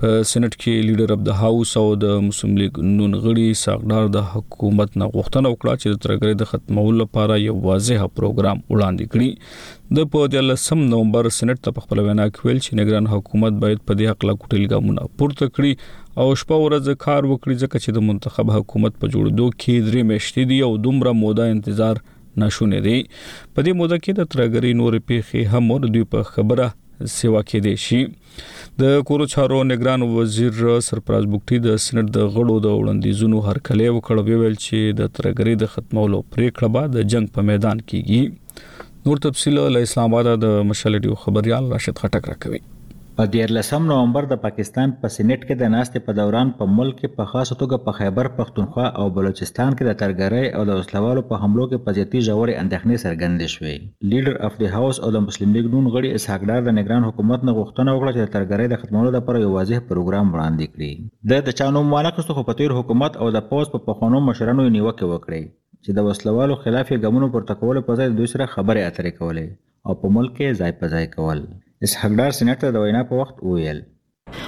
په 0.00 0.10
سېنات 0.28 0.54
کې 0.60 0.74
لیډر 0.88 1.10
اف 1.14 1.18
د 1.24 1.32
هاوس 1.38 1.70
او 1.78 1.82
د 2.02 2.20
مسلم 2.28 2.52
لیگ 2.60 2.78
نون 2.92 3.16
غړي 3.24 3.48
ساغدار 3.62 4.06
د 4.14 4.22
حکومت 4.30 4.94
نه 5.02 5.08
غوښتنه 5.16 5.50
وکړه 5.50 5.74
چې 5.80 5.94
د 5.94 5.98
ترګرې 6.04 6.38
د 6.42 6.48
ختمولو 6.52 6.94
لپاره 7.00 7.36
یو 7.42 7.56
واضح 7.66 8.06
پروګرام 8.20 8.62
وړاندې 8.62 9.12
کړي 9.14 9.98
د 9.98 10.08
په 10.14 10.30
د 10.36 10.46
لسم 10.52 10.86
نومبر 10.94 11.28
سېنات 11.40 11.62
ته 11.68 11.84
خپل 11.86 12.02
وینا 12.08 12.26
کوي 12.38 12.54
چې 12.54 12.80
نگران 12.82 13.10
حکومت 13.16 13.60
باید 13.66 13.84
په 13.90 13.98
دې 14.00 14.12
حق 14.16 14.26
لا 14.30 14.36
کوټل 14.44 14.64
ګامونه 14.74 15.06
پورته 15.18 15.50
کړي 15.58 16.24
او 16.24 16.40
شپه 16.44 16.62
ورځ 16.64 16.98
کار 17.06 17.30
وکړي 17.32 17.60
ځکه 17.64 17.84
چې 17.84 17.98
د 17.98 18.08
منتخب 18.10 18.54
حکومت 18.58 18.98
په 19.02 19.12
جوړېدو 19.14 19.52
کې 19.60 19.88
درې 19.88 20.12
میاشتې 20.12 20.54
دي 20.54 20.62
او 20.68 20.72
دومره 20.88 21.16
موده 21.24 21.52
انتظار 21.56 22.02
ناشونه 22.44 22.82
دي 22.88 22.96
په 23.06 23.62
دې 23.64 23.72
موده 23.82 24.00
کې 24.04 24.20
د 24.20 24.34
ترګري 24.36 24.76
نور 24.84 25.00
پیخي 25.12 25.44
هم 25.54 25.74
ور 25.78 25.90
دوی 25.94 26.08
په 26.16 26.30
خبره 26.34 26.70
سیوا 27.08 27.40
کې 27.48 27.60
دي 27.66 27.74
شي 27.84 27.98
د 28.82 29.00
کورو 29.10 29.24
چارو 29.34 29.62
نگران 29.64 30.02
وزیر 30.16 30.80
سرپرست 30.88 31.28
بوکټي 31.34 31.58
د 31.68 31.76
سنټ 31.86 32.10
د 32.18 32.28
غړو 32.36 32.56
د 32.66 32.78
وړاندیزونو 32.80 33.40
هرکلې 33.48 33.88
وکړ 33.94 34.16
ویل 34.28 34.54
چې 34.64 34.96
د 35.02 35.12
ترګري 35.20 35.54
د 35.62 35.72
ختمولو 35.76 36.20
پریکړه 36.34 36.68
به 36.76 36.90
د 36.96 37.08
جنگ 37.14 37.28
په 37.38 37.46
میدان 37.52 37.80
کېږي 37.92 38.22
نور 39.06 39.24
تفصيل 39.28 39.58
له 39.72 39.86
اسلام 39.88 40.14
آباد 40.20 40.36
د 40.48 40.60
مشالډیو 40.74 41.14
خبريال 41.24 41.64
راشد 41.76 42.02
خټک 42.04 42.28
راکوي 42.34 42.60
په 43.18 43.24
دیارلسم 43.34 43.86
نومبر 43.90 44.26
د 44.32 44.36
پاکستان 44.42 44.90
په 45.04 45.08
سېنېټ 45.14 45.44
کې 45.46 45.54
د 45.62 45.70
ناستې 45.74 46.02
په 46.08 46.12
دوران 46.18 46.50
په 46.58 46.66
ملک 46.74 46.96
کې 46.98 47.08
په 47.18 47.24
خاصه 47.30 47.54
توګه 47.62 47.76
په 47.86 47.92
خیبر 47.98 48.26
پښتونخوا 48.38 48.84
او 49.02 49.06
بلوچستان 49.18 49.70
کې 49.78 49.88
د 49.88 49.96
ترګرۍ 50.02 50.50
او 50.58 50.62
د 50.68 50.76
وسلوالو 50.80 51.22
په 51.30 51.40
حملو 51.44 51.64
کې 51.70 51.82
په 51.86 51.96
زیاتې 51.98 52.18
ژورې 52.28 52.54
اندېښنې 52.62 53.02
څرګندې 53.04 53.48
شوې 53.54 53.76
لیډر 54.12 54.34
اف 54.48 54.54
دی 54.60 54.68
هاوس 54.74 55.00
او 55.06 55.10
د 55.16 55.24
مسلم 55.26 55.56
لیګ 55.56 55.66
نون 55.74 55.86
غړي 55.94 56.12
اسحاق 56.20 56.44
ډار 56.50 56.62
د 56.68 56.76
نگران 56.78 57.06
حکومت 57.08 57.46
نه 57.48 57.54
غوښتنه 57.58 57.90
وکړه 57.96 58.10
چې 58.16 58.20
د 58.26 58.30
ترګرۍ 58.36 58.66
د 58.72 58.80
ختمولو 58.82 59.10
لپاره 59.18 59.40
یو 59.44 59.50
واضح 59.58 59.82
پروګرام 59.90 60.26
وړاندې 60.34 60.74
کړي 60.74 60.90
د 61.30 61.48
د 61.48 61.56
چا 61.62 61.68
نوم 61.78 61.92
وانخستو 61.96 62.36
خو 62.38 62.44
په 62.50 62.58
تیر 62.60 62.76
حکومت 62.78 63.18
او 63.24 63.32
د 63.38 63.46
پوز 63.50 63.72
په 63.74 63.84
پخوانو 63.88 64.20
مشرانو 64.30 64.66
یې 64.68 64.76
نیوکې 64.76 65.06
وکړې 65.12 65.42
چې 65.84 65.90
د 65.98 66.06
وسلوالو 66.10 66.60
خلاف 66.62 66.86
یې 66.92 67.02
ګامونه 67.04 67.32
پورته 67.34 67.58
کولو 67.64 67.82
په 67.90 67.98
ځای 68.00 68.06
د 68.10 68.14
دوی 68.20 68.30
سره 68.34 68.52
خبرې 68.54 68.86
اترې 68.88 69.12
کولې 69.18 69.46
او 69.86 70.00
په 70.04 70.16
ملک 70.18 70.32
کې 70.38 70.62
ځای 70.62 70.72
په 70.80 70.94
ځای 70.96 71.06
کول 71.16 71.42
حقدار 72.00 72.30
سینیټر 72.38 72.72
د 72.76 72.82
وینا 72.84 73.00
په 73.10 73.20
وخت 73.20 73.36
وویل 73.50 73.78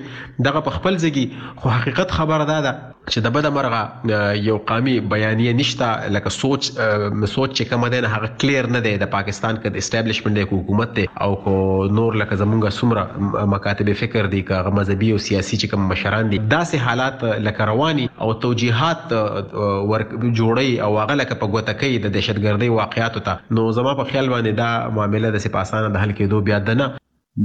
دغه 0.49 0.62
په 0.69 0.78
خپل 0.78 0.99
ځګي 1.00 1.61
خو 1.61 1.75
حقیقت 1.76 2.14
خبره 2.16 2.47
ده 2.49 2.73
چې 2.78 3.26
د 3.26 3.37
بد 3.37 3.49
مرغه 3.61 4.33
یو 4.49 4.57
قامي 4.73 4.97
بیانیه 5.12 5.54
نشته 5.61 5.92
لکه 6.16 6.35
سوچ 6.38 6.66
سوچ 6.73 7.54
چې 7.61 7.73
کوم 7.75 7.87
ده 7.95 8.02
نه 8.07 8.12
هغه 8.16 8.33
کلیر 8.45 8.69
نه 8.75 8.83
دی 8.88 8.97
د 9.04 9.11
پاکستان 9.14 9.62
کې 9.62 9.78
د 9.78 9.83
اسټابلیشمنت 9.85 10.40
د 10.40 10.50
حکومت 10.54 10.92
ته 10.99 11.28
او 11.28 11.38
کو 11.47 11.54
نور 12.00 12.21
لکه 12.25 12.40
زمونږه 12.42 12.76
سمره 12.83 13.47
مکاتب 13.54 13.95
فکر 14.02 14.33
دي 14.37 14.42
که 14.50 14.75
مذهبي 14.83 15.14
او 15.19 15.23
سیاسي 15.31 15.57
چې 15.62 15.73
کوم 15.76 15.88
مشران 15.95 16.35
دي 16.37 16.42
داسې 16.45 16.87
حالات 16.90 17.25
لکه 17.49 17.73
رواني 17.75 18.11
او 18.28 18.35
توجيهات 18.49 19.16
جوړي 19.53 20.71
او 20.85 20.93
هغه 20.99 21.15
لکه 21.21 21.35
په 21.41 21.49
ګوته 21.55 21.75
کوي 21.81 21.97
د 22.05 22.13
دهشتګردۍ 22.15 22.69
واقعیاتو 22.79 23.23
ته 23.27 23.57
نو 23.57 23.65
زما 23.79 23.93
په 24.01 24.05
خیال 24.13 24.31
باندې 24.35 24.59
دا 24.63 24.69
معاملې 24.99 25.31
د 25.35 25.45
سپاسانه 25.47 25.89
د 25.93 25.97
حل 26.03 26.13
کېدو 26.21 26.41
بیا 26.49 26.59
ده 26.69 26.77
نه 26.83 26.87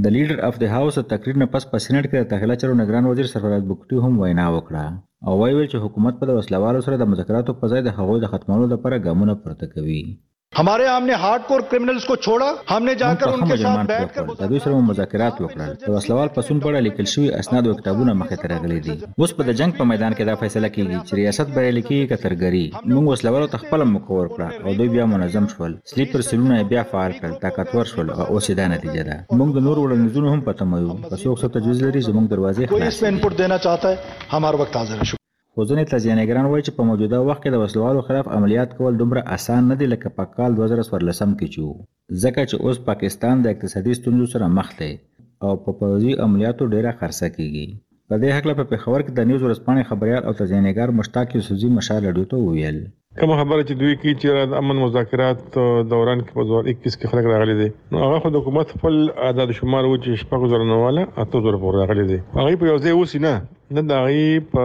د 0.04 0.14
لیډر 0.16 0.38
اف 0.48 0.56
د 0.62 0.72
هاوس 0.76 0.96
تقریر 1.12 1.36
نه 1.42 1.46
پس 1.52 1.68
په 1.72 1.82
سېنات 1.84 2.04
کې 2.10 2.22
د 2.22 2.30
داخله 2.32 2.56
چارو 2.62 2.78
نگران 2.82 3.08
وزیر 3.10 3.30
سرفراز 3.34 3.68
بکټي 3.72 4.00
هم 4.06 4.20
وینا 4.22 4.46
وکړه 4.54 4.86
او 5.28 5.36
وایي 5.42 5.68
چې 5.70 5.84
حکومت 5.84 6.20
په 6.22 6.40
وسلوالو 6.40 6.84
سره 6.88 7.00
د 7.02 7.12
مذاکراتو 7.12 7.58
په 7.60 7.72
ځای 7.74 7.84
د 7.88 7.96
هغوی 8.00 8.24
د 8.24 8.34
ختمولو 8.34 8.72
لپاره 8.74 9.02
ګامونه 9.08 9.36
پورته 9.44 9.70
کوي 9.74 10.02
هماره 10.56 10.88
हमने 10.88 11.14
हार्ड 11.22 11.42
कोर 11.48 11.60
क्रिमिनल्स 11.70 12.04
को 12.04 12.14
छोड़ा 12.24 12.46
हमने 12.68 12.94
जाकर 13.02 13.30
उनके 13.32 13.56
साथ 13.62 13.84
बैठकर 13.90 14.22
د 14.38 14.48
دوی 14.50 14.58
سره 14.66 14.74
مذاکرات 14.90 15.36
وکړل 15.44 15.70
د 15.84 15.88
وسلوال 15.94 16.28
پسون 16.36 16.60
په 16.62 16.66
اړه 16.70 16.78
لیکل 16.86 17.06
شوی 17.14 17.28
اسناد 17.40 17.64
او 17.68 17.74
کتابونه 17.80 18.12
مخې 18.20 18.36
ته 18.42 18.50
راغلي 18.52 18.78
دي 18.86 18.94
اوس 19.20 19.34
په 19.40 19.48
د 19.48 19.56
جنگ 19.60 19.76
په 19.80 19.84
میدان 19.90 20.12
کې 20.14 20.24
دا 20.30 20.34
فیصله 20.44 20.68
کیږي 20.76 20.98
چې 21.08 21.12
ریاست 21.20 21.52
به 21.56 21.74
لیکي 21.80 21.98
کترګری 22.14 22.62
موږ 22.94 23.04
وسلوال 23.12 23.44
ته 23.56 23.60
خپل 23.66 23.84
مکور 23.92 24.30
کړ 24.32 24.64
او 24.64 24.74
دوی 24.80 24.88
بیا 24.96 25.04
منظم 25.12 25.48
شول 25.56 25.76
سلیپر 25.94 26.26
سلونه 26.30 26.62
بیا 26.72 26.84
فعال 26.94 27.12
کړ 27.20 27.38
طاقتور 27.44 27.84
شول 27.92 28.14
او 28.16 28.22
اوسې 28.26 28.52
دا 28.62 28.68
نتیجه 28.76 29.02
ده 29.10 29.16
موږ 29.32 29.48
د 29.58 29.66
نور 29.68 29.76
وړاندیزونو 29.84 30.28
هم 30.34 30.40
پته 30.48 30.70
مې 30.72 30.80
یو 30.86 31.12
که 31.12 31.20
څوک 31.22 31.38
څه 31.42 31.54
تجویز 31.60 31.82
لري 31.86 32.02
زموږ 32.10 32.26
دروازې 32.34 32.62
خلاص 32.74 32.82
کوئی 32.82 32.88
اس 32.96 33.02
पे 33.04 33.12
इनपुट 33.16 33.42
देना 33.44 33.58
चाहता 33.68 33.94
है 33.94 34.26
हमारा 34.36 34.64
वक्त 34.66 34.76
हाजिर 34.84 35.06
है 35.12 35.17
خو 35.58 35.64
ځینې 35.68 35.84
تجزیهنګران 35.92 36.46
وایي 36.50 36.62
چې 36.66 36.72
په 36.74 36.82
موجوده 36.88 37.18
وخت 37.28 37.40
کې 37.44 37.50
د 37.52 37.60
وسلوالو 37.62 38.02
خلاف 38.08 38.26
عملیات 38.34 38.74
کول 38.80 38.98
دومره 38.98 39.22
اسان 39.36 39.64
نه 39.70 39.76
دي 39.78 39.86
لکه 39.92 40.10
په 40.18 40.26
کال 40.34 40.52
2014 40.58 40.84
کې 40.90 41.48
چې 41.54 41.64
وو 41.64 41.86
ځکه 42.24 42.44
چې 42.50 42.60
اوس 42.66 42.76
پاکستان 42.90 43.40
د 43.46 43.54
اقتصادي 43.56 43.96
ستونزو 44.00 44.26
سره 44.34 44.48
مخ 44.58 44.70
دی 44.82 44.90
او 45.46 45.56
په 45.64 45.74
پوځي 45.80 46.12
عملیاتو 46.26 46.68
ډیره 46.74 46.92
خرڅه 47.00 47.30
کیږي 47.38 47.78
په 48.12 48.18
دې 48.18 48.36
حق 48.36 48.46
په 48.60 48.66
پېښور 48.74 49.06
کې 49.08 49.16
د 49.16 49.26
نیوز 49.32 49.40
ورځپاڼې 49.44 49.88
خبريال 49.90 50.28
او 50.30 50.36
تجزیهنګار 50.42 50.94
مشتاق 51.00 51.34
یوسفزي 51.38 51.72
مشال 51.80 51.98
لډیو 52.06 52.30
ته 52.34 52.44
ویل 52.44 52.78
کوم 53.22 53.34
خبره 53.42 53.60
چې 53.62 53.82
دوی 53.82 53.98
کوي 54.04 54.14
چې 54.18 54.48
د 54.54 54.56
امن 54.62 54.80
مذاکرات 54.84 55.42
دوران 55.56 56.24
کې 56.26 56.30
په 56.38 56.48
2021 56.52 57.00
کې 57.00 57.16
خلک 57.16 57.28
راغلي 57.34 57.58
دي 57.64 57.68
نو 57.96 58.04
هغه 58.04 58.20
خو 58.26 58.32
د 58.36 58.44
حکومت 58.46 58.76
خپل 58.76 59.02
اعداد 59.10 59.56
شمار 59.60 59.90
و 59.90 59.98
چې 60.04 60.22
شپږ 60.22 60.54
زره 60.54 60.70
نواله 60.70 61.10
اته 61.10 61.44
زره 61.48 61.64
پورې 61.66 61.76
راغلي 61.82 62.08
دي 62.14 62.20
هغه 62.38 62.62
په 62.64 62.72
یو 62.72 62.80
ځای 62.86 62.96
اوسې 62.96 63.28
نه 63.28 63.36
نه 63.76 63.86
دا 63.92 64.02
غي 64.08 64.24
په 64.56 64.64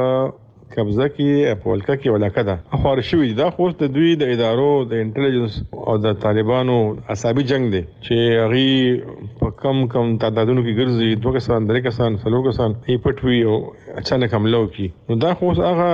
قبضه 0.77 1.06
کې 1.15 1.56
په 1.63 1.68
ولکه 1.72 1.94
کې 2.03 2.13
ولاکه 2.15 2.44
ده 2.50 2.56
خو 2.84 2.92
رشوي 3.00 3.30
دا 3.42 3.48
خو 3.56 3.65
د 3.82 3.89
دوی 3.96 4.12
د 4.22 4.24
ادارو 4.36 4.70
د 4.92 4.94
انټيليجنس 5.03 5.53
او 5.89 5.96
د 6.06 6.15
طالبانو 6.25 6.77
عصبي 7.15 7.44
جنگ 7.51 7.63
دی 7.75 7.82
چې 8.06 8.15
هغه 8.44 9.18
په 9.42 9.50
کم 9.63 9.77
کم 9.94 10.06
تعدادونو 10.24 10.65
کې 10.65 10.77
ګرځي 10.80 11.10
دوه 11.25 11.34
کسان 11.38 11.60
درې 11.72 11.82
کسان 11.89 12.20
څلور 12.24 12.42
کسان 12.50 12.70
یې 12.92 13.03
پټوي 13.08 13.39
او 13.51 13.56
اچانک 14.03 14.36
حمله 14.39 14.63
کوي 14.74 14.89
نو 15.10 15.20
دا 15.25 15.32
خو 15.39 15.53
هغه 15.62 15.92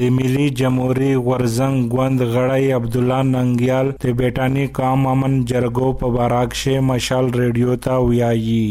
د 0.00 0.16
ملي 0.20 0.48
جمهوریت 0.62 1.22
ورزنګ 1.22 1.98
غوند 1.98 2.26
غړی 2.26 2.74
عبد 2.80 3.00
الله 3.02 3.28
ننګیال 3.34 3.92
د 4.08 4.18
بیٹانی 4.24 4.66
قوم 4.80 5.06
امن 5.14 5.38
جرګو 5.54 5.94
په 6.04 6.16
باراکشه 6.18 6.86
مشال 6.92 7.32
ریډیو 7.38 7.80
ته 7.90 8.02
ویایي 8.10 8.68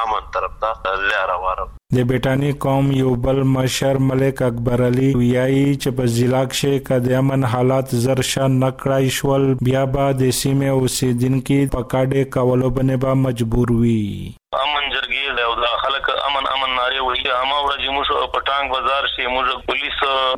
امن 0.03 0.31
طرف 0.37 0.57
ته 0.63 0.97
لاره 1.03 1.37
واره 1.43 1.67
د 1.97 2.03
برټانی 2.09 2.51
قوم 2.67 2.89
یو 3.01 3.13
بل 3.27 3.39
مشر 3.55 4.01
ملک 4.09 4.41
اکبر 4.49 4.85
علي 4.87 5.11
ویایي 5.21 5.65
چې 5.69 5.99
په 6.01 6.13
ضلع 6.17 6.43
کې 6.57 6.89
کده 6.91 7.19
امن 7.23 7.47
حالات 7.55 7.95
زرشا 8.07 8.51
نکړای 8.57 9.15
شول 9.21 9.49
بیا 9.69 9.85
به 9.97 10.11
د 10.25 10.35
سیمه 10.41 10.75
اوسیدونکو 10.81 11.61
په 11.77 11.89
کاډه 11.93 12.35
کولو 12.37 12.73
باندې 12.75 13.07
به 13.07 13.17
مجبور 13.27 13.75
وي 13.79 14.37
امن 14.57 14.85
جرګې 14.93 15.33
له 15.37 15.57
دا 15.57 15.67
خلک 15.81 16.07
امن 16.11 16.45
امن 16.51 16.71
ناره 16.75 17.01
وهي 17.07 17.33
اما 17.39 17.57
ورځ 17.65 17.89
موږ 17.95 18.21
په 18.35 18.39
ټانګ 18.47 18.71
بازار 18.77 19.07
شي 19.15 19.25
موږ 19.33 19.51
پولیس 19.67 19.97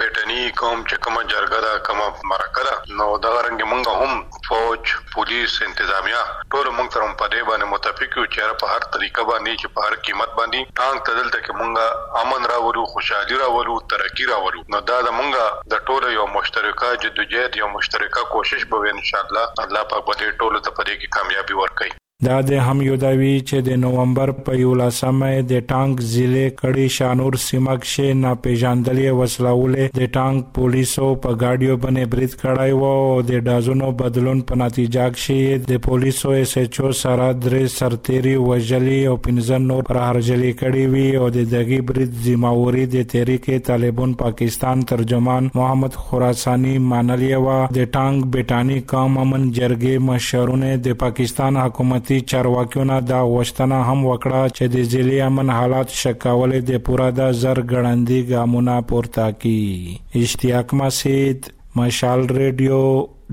بیٹنی 0.00 0.40
قوم 0.60 0.80
چې 0.88 1.04
کومه 1.04 1.20
جرګه 1.20 1.60
ده 1.64 1.76
کومه 1.84 2.32
مرکه 2.32 2.64
ده 2.66 2.96
نو 2.98 3.04
دا 3.26 3.30
رنګ 3.46 3.68
مونږ 3.70 3.94
هم 4.00 4.20
فوج 4.48 4.90
پولیس 5.14 5.54
انتظامیه 5.68 6.20
ټول 6.54 6.68
مونږ 6.74 6.90
ترم 6.96 7.14
په 7.22 7.30
دې 7.34 7.48
باندې 7.50 7.72
متفق 7.74 8.18
یو 8.20 8.26
چې 8.34 8.58
په 8.64 8.74
هر 8.74 8.84
طریقه 8.98 9.24
باندې 9.32 9.62
چې 9.62 9.74
په 9.76 9.86
هر 9.88 9.96
قیمت 10.08 10.36
باندې 10.42 10.76
ټانک 10.80 11.08
تدل 11.10 11.32
تک 11.36 11.48
مونږه 11.62 12.22
امن 12.26 12.48
راولو 12.54 12.84
خوشحالي 12.94 13.40
راولو 13.46 13.78
ترقی 13.96 14.28
راولو 14.36 14.64
نو 14.76 14.84
دا 14.94 15.00
د 15.10 15.16
مونږه 15.18 15.68
د 15.76 15.84
ټول 15.90 16.08
یو 16.20 16.28
مشترکه 16.38 16.92
جدوجہد 17.06 17.60
یو 17.64 17.72
مشترکه 17.78 18.28
کوشش 18.38 18.68
به 18.74 18.92
ان 18.96 19.04
شاء 19.12 19.26
الله 19.28 19.68
الله 19.68 19.88
پاک 19.94 20.10
به 20.10 20.34
ټول 20.34 20.66
ته 20.66 20.80
په 20.80 20.90
دې 20.90 20.98
کې 20.98 21.16
کامیابی 21.20 21.60
ورکړي 21.62 21.96
دا 22.24 22.36
د 22.48 22.52
هم 22.66 22.78
یودوي 22.84 23.32
چې 23.48 23.58
د 23.64 23.76
نوومبر 23.80 24.30
په 24.44 24.52
11مه 24.66 25.40
د 25.48 25.64
ټانک 25.70 25.98
ضلع 26.12 26.44
کړي 26.60 26.84
شانور 26.94 27.34
سیمه 27.40 27.72
کې 27.80 28.14
ناپېژاندلې 28.20 29.10
وسلولې 29.18 29.90
د 29.98 30.06
ټانک 30.14 30.46
پولیسو 30.58 31.08
په 31.26 31.36
گاډیو 31.42 31.76
باندې 31.82 32.10
برید 32.14 32.36
کړای 32.42 32.78
وو 32.82 32.92
او 33.08 33.18
د 33.30 33.42
دازونو 33.48 33.90
بدلون 33.98 34.40
په 34.52 34.58
نتیجه 34.62 35.08
کې 35.16 35.66
د 35.72 35.82
پولیسو 35.88 36.32
اس 36.38 36.54
ایچ 36.62 36.78
او 36.86 36.92
سره 37.02 37.26
درې 37.42 37.74
سرتيري 37.74 38.32
وجلې 38.46 39.12
او 39.12 39.18
پنځن 39.28 39.68
نور 39.72 39.84
پر 39.90 40.00
هرجلې 40.04 40.56
کړي 40.62 40.86
وي 40.94 41.06
او 41.20 41.28
د 41.36 41.52
دغه 41.56 41.80
برید 41.92 42.16
ذمہوري 42.30 42.86
د 42.96 43.06
تحریک 43.16 43.50
طالبان 43.68 44.16
پاکستان 44.24 44.86
ترجمان 44.94 45.52
محمد 45.60 46.00
خراساني 46.08 46.74
منلې 46.80 47.44
و 47.44 47.76
د 47.80 47.92
ټانک 48.00 48.26
بیٹانی 48.40 48.80
قام 48.96 49.22
امن 49.26 49.46
جرګې 49.60 50.08
مشرونه 50.10 50.74
د 50.90 51.00
پاکستان 51.06 51.62
حکومت 51.64 52.02
حکومتي 52.10 52.26
چارواکیو 52.30 52.84
نه 52.88 53.00
دا 53.08 53.22
وشتنه 53.30 53.74
هم 53.86 54.00
وکړه 54.06 54.50
چې 54.56 54.64
د 54.74 54.76
ځلې 54.90 55.18
امن 55.28 55.50
حالات 55.54 55.88
شکاولې 56.00 56.60
د 56.70 56.78
پورا 56.88 57.08
د 57.20 57.32
زر 57.40 57.58
ګړندې 57.70 58.20
ګامونه 58.30 58.74
پورته 58.90 59.24
کړي 59.40 59.98
اشتیاق 60.28 60.74
مسید 60.80 61.48
مشال 61.80 62.22
ریډیو 62.38 62.82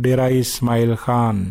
ډیرا 0.08 0.26
اسماعیل 0.42 0.96
خان 1.04 1.44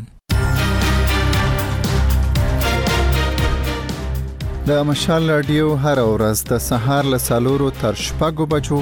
د 4.71 4.85
مشال 4.91 5.31
رادیو 5.35 5.71
هر 5.87 6.05
ورځ 6.15 6.49
د 6.55 6.65
سهار 6.71 7.13
له 7.15 7.25
سالورو 7.31 7.71
تر 7.85 8.05
شپږو 8.07 8.51
بجو 8.57 8.81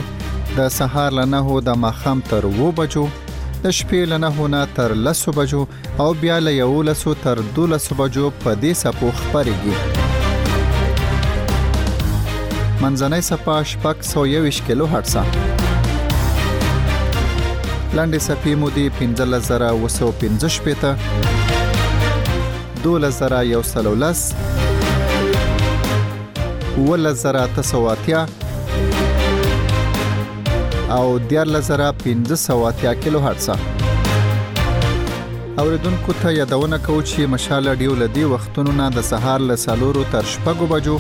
د 0.57 0.75
سهار 0.79 1.21
له 1.21 1.29
9 1.35 1.59
د 1.71 1.83
مخم 1.87 2.29
تر 2.33 2.51
2 2.61 2.73
بجو 2.81 3.07
د 3.65 3.67
شپې 3.77 3.99
له 4.11 4.17
9 4.25 4.45
نه 4.53 4.61
تر 4.77 4.93
10 5.07 5.33
بجو 5.39 5.63
او 6.05 6.11
بیا 6.21 6.37
له 6.45 6.53
11 6.69 7.19
تر 7.25 7.39
12 7.59 7.97
بجو 7.99 8.25
په 8.45 8.51
دې 8.63 8.73
سپو 8.83 9.09
خبريږي 9.19 9.77
منځنۍ 12.83 13.23
سپه 13.31 13.55
شپږ 13.73 13.97
سو 14.13 14.21
یو 14.33 14.45
کیلو 14.69 14.87
هرڅه 14.95 15.23
لاندې 17.99 18.19
سپې 18.29 18.53
مودي 18.65 18.87
15015 19.05 20.51
شپته 20.57 20.91
2113 22.83 24.21
ولزرا 26.89 27.45
تسواتیا 27.57 28.21
او 30.91 31.19
14580 31.19 32.95
کیلو 33.01 33.21
هرتز 33.21 33.51
اوریدونکو 35.59 36.13
ته 36.23 36.33
یادونه 36.35 36.79
کوم 36.79 37.03
چې 37.03 37.19
مشاله 37.35 37.75
ډیو 37.83 37.95
لدی 38.01 38.25
وختونو 38.33 38.73
نه 38.81 38.87
د 38.97 39.05
سهار 39.09 39.45
له 39.51 39.57
سالورو 39.65 40.03
تر 40.15 40.25
شپږو 40.33 40.67
بجو 40.73 40.97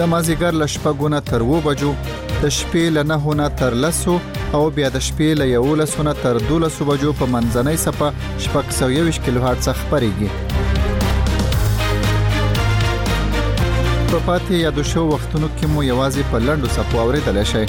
د 0.00 0.02
مازیګر 0.14 0.58
له 0.62 0.66
شپږو 0.74 1.06
نه 1.14 1.20
تر 1.30 1.42
وو 1.52 1.60
بجو 1.68 1.92
د 2.08 2.50
شپې 2.56 2.84
له 2.98 3.06
نه 3.12 3.36
نه 3.40 3.46
تر 3.62 3.78
لسو 3.86 4.18
او 4.58 4.62
بیا 4.80 4.92
د 4.98 5.04
شپې 5.08 5.40
له 5.42 5.48
یو 5.52 5.64
لسونه 5.82 6.14
تر 6.26 6.40
12 6.52 6.90
بجو 6.90 7.14
په 7.22 7.30
منځنۍ 7.36 7.78
صفه 7.86 8.08
شپږ 8.48 8.66
سو 8.80 8.90
یو 8.98 9.06
کیلو 9.28 9.40
هرتز 9.48 9.68
خبريږي 9.80 10.30
په 14.12 14.18
پاتې 14.28 14.54
یا 14.66 14.70
د 14.82 14.84
شو 14.94 15.02
وختونو 15.14 15.48
کې 15.56 15.64
مو 15.76 15.88
یوازې 15.90 16.22
په 16.34 16.38
لندو 16.50 16.68
صفو 16.78 16.96
اوریدل 17.06 17.36
شي 17.54 17.66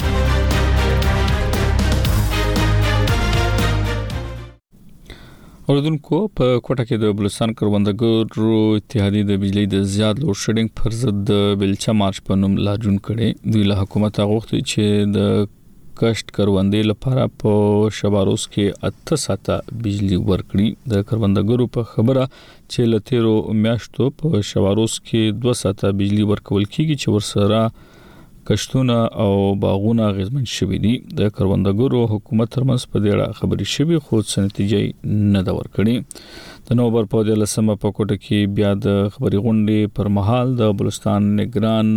اوردونکو 5.70 6.16
په 6.38 6.46
کوټه 6.66 6.84
کې 6.84 6.96
د 7.02 7.12
بلوچستان 7.18 7.52
کروندګرو 7.58 8.54
اتحادیه 8.78 9.26
د 9.26 9.36
بجلی 9.42 9.62
د 9.74 9.84
زیات 9.96 10.20
لوډ 10.22 10.38
شیډینګ 10.40 10.70
پر 10.80 10.96
ضد 11.00 11.20
د 11.30 11.52
بلچا 11.60 11.92
مارچ 11.98 12.18
په 12.30 12.38
نوم 12.40 12.56
لا 12.68 12.74
جون 12.84 12.96
کړي 13.08 13.28
دوی 13.56 13.62
له 13.70 13.76
حکومت 13.82 14.18
غوښتي 14.30 14.60
چې 14.70 15.12
د 15.18 15.46
کشت 16.00 16.34
کروندې 16.38 16.88
لپاره 16.90 17.28
په 17.44 17.52
شباروس 18.00 18.48
کې 18.56 18.90
8 19.20 19.22
ساعته 19.26 19.78
بجلی 19.86 20.20
ورکړي 20.22 20.90
د 20.94 21.06
کروندګرو 21.12 21.68
په 21.78 21.86
خبره 21.92 22.26
چې 22.32 22.92
لته 22.94 23.22
رو 23.28 23.36
میاشتو 23.66 24.10
په 24.24 24.42
شباروس 24.50 25.00
کې 25.00 25.40
2 25.48 25.56
ساعته 25.62 25.96
بجلی 26.02 26.30
ورکول 26.32 26.68
کیږي 26.74 27.02
چې 27.04 27.14
ورسره 27.16 27.62
کشتونه 28.48 28.92
او 29.20 29.54
باغونه 29.56 30.06
غیزمن 30.18 30.44
شوي 30.56 30.78
دي 30.86 30.94
د 31.18 31.28
کروندګرو 31.36 32.00
حکومت 32.12 32.48
ترمنځ 32.56 32.82
په 32.92 33.02
دې 33.04 33.10
اړه 33.16 33.40
خبري 33.40 33.66
شوي 33.72 34.00
خو 34.06 34.20
څه 34.30 34.46
نتیجې 34.46 35.28
نه 35.34 35.42
دا 35.48 35.54
ورکړي 35.58 35.94
د 36.70 36.78
نوبر 36.80 37.06
په 37.12 37.22
دې 37.28 37.36
لسمه 37.42 37.76
په 37.86 37.94
کوټه 37.98 38.16
کې 38.24 38.50
بیا 38.58 38.72
د 38.88 39.00
خبري 39.16 39.42
غونډې 39.46 39.94
پر 39.98 40.12
مهال 40.18 40.56
د 40.62 40.74
بلوچستان 40.82 41.30
نگران 41.42 41.94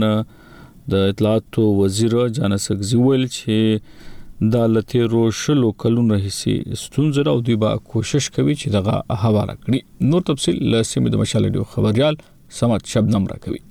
د 0.94 1.10
اطلاعات 1.16 1.62
وزیر 1.82 2.18
جانسکزي 2.40 3.02
ویل 3.06 3.28
چې 3.40 4.48
د 4.54 4.72
لته 4.78 5.10
روشلو 5.16 5.74
کلونو 5.86 6.22
هيسي 6.28 6.58
ستونزه 6.86 7.28
او 7.38 7.40
دی 7.50 7.58
با 7.66 7.74
کوشش 7.94 8.30
کوي 8.38 8.56
چې 8.62 8.82
دغه 8.82 9.22
هواره 9.26 9.54
کړي 9.54 10.10
نو 10.12 10.26
تفصيل 10.32 10.62
لسمه 10.76 11.14
د 11.16 11.22
مشالډیو 11.22 11.72
خبريال 11.78 12.24
سمات 12.62 12.92
شبنم 12.96 13.32
را 13.34 13.40
کوي 13.48 13.64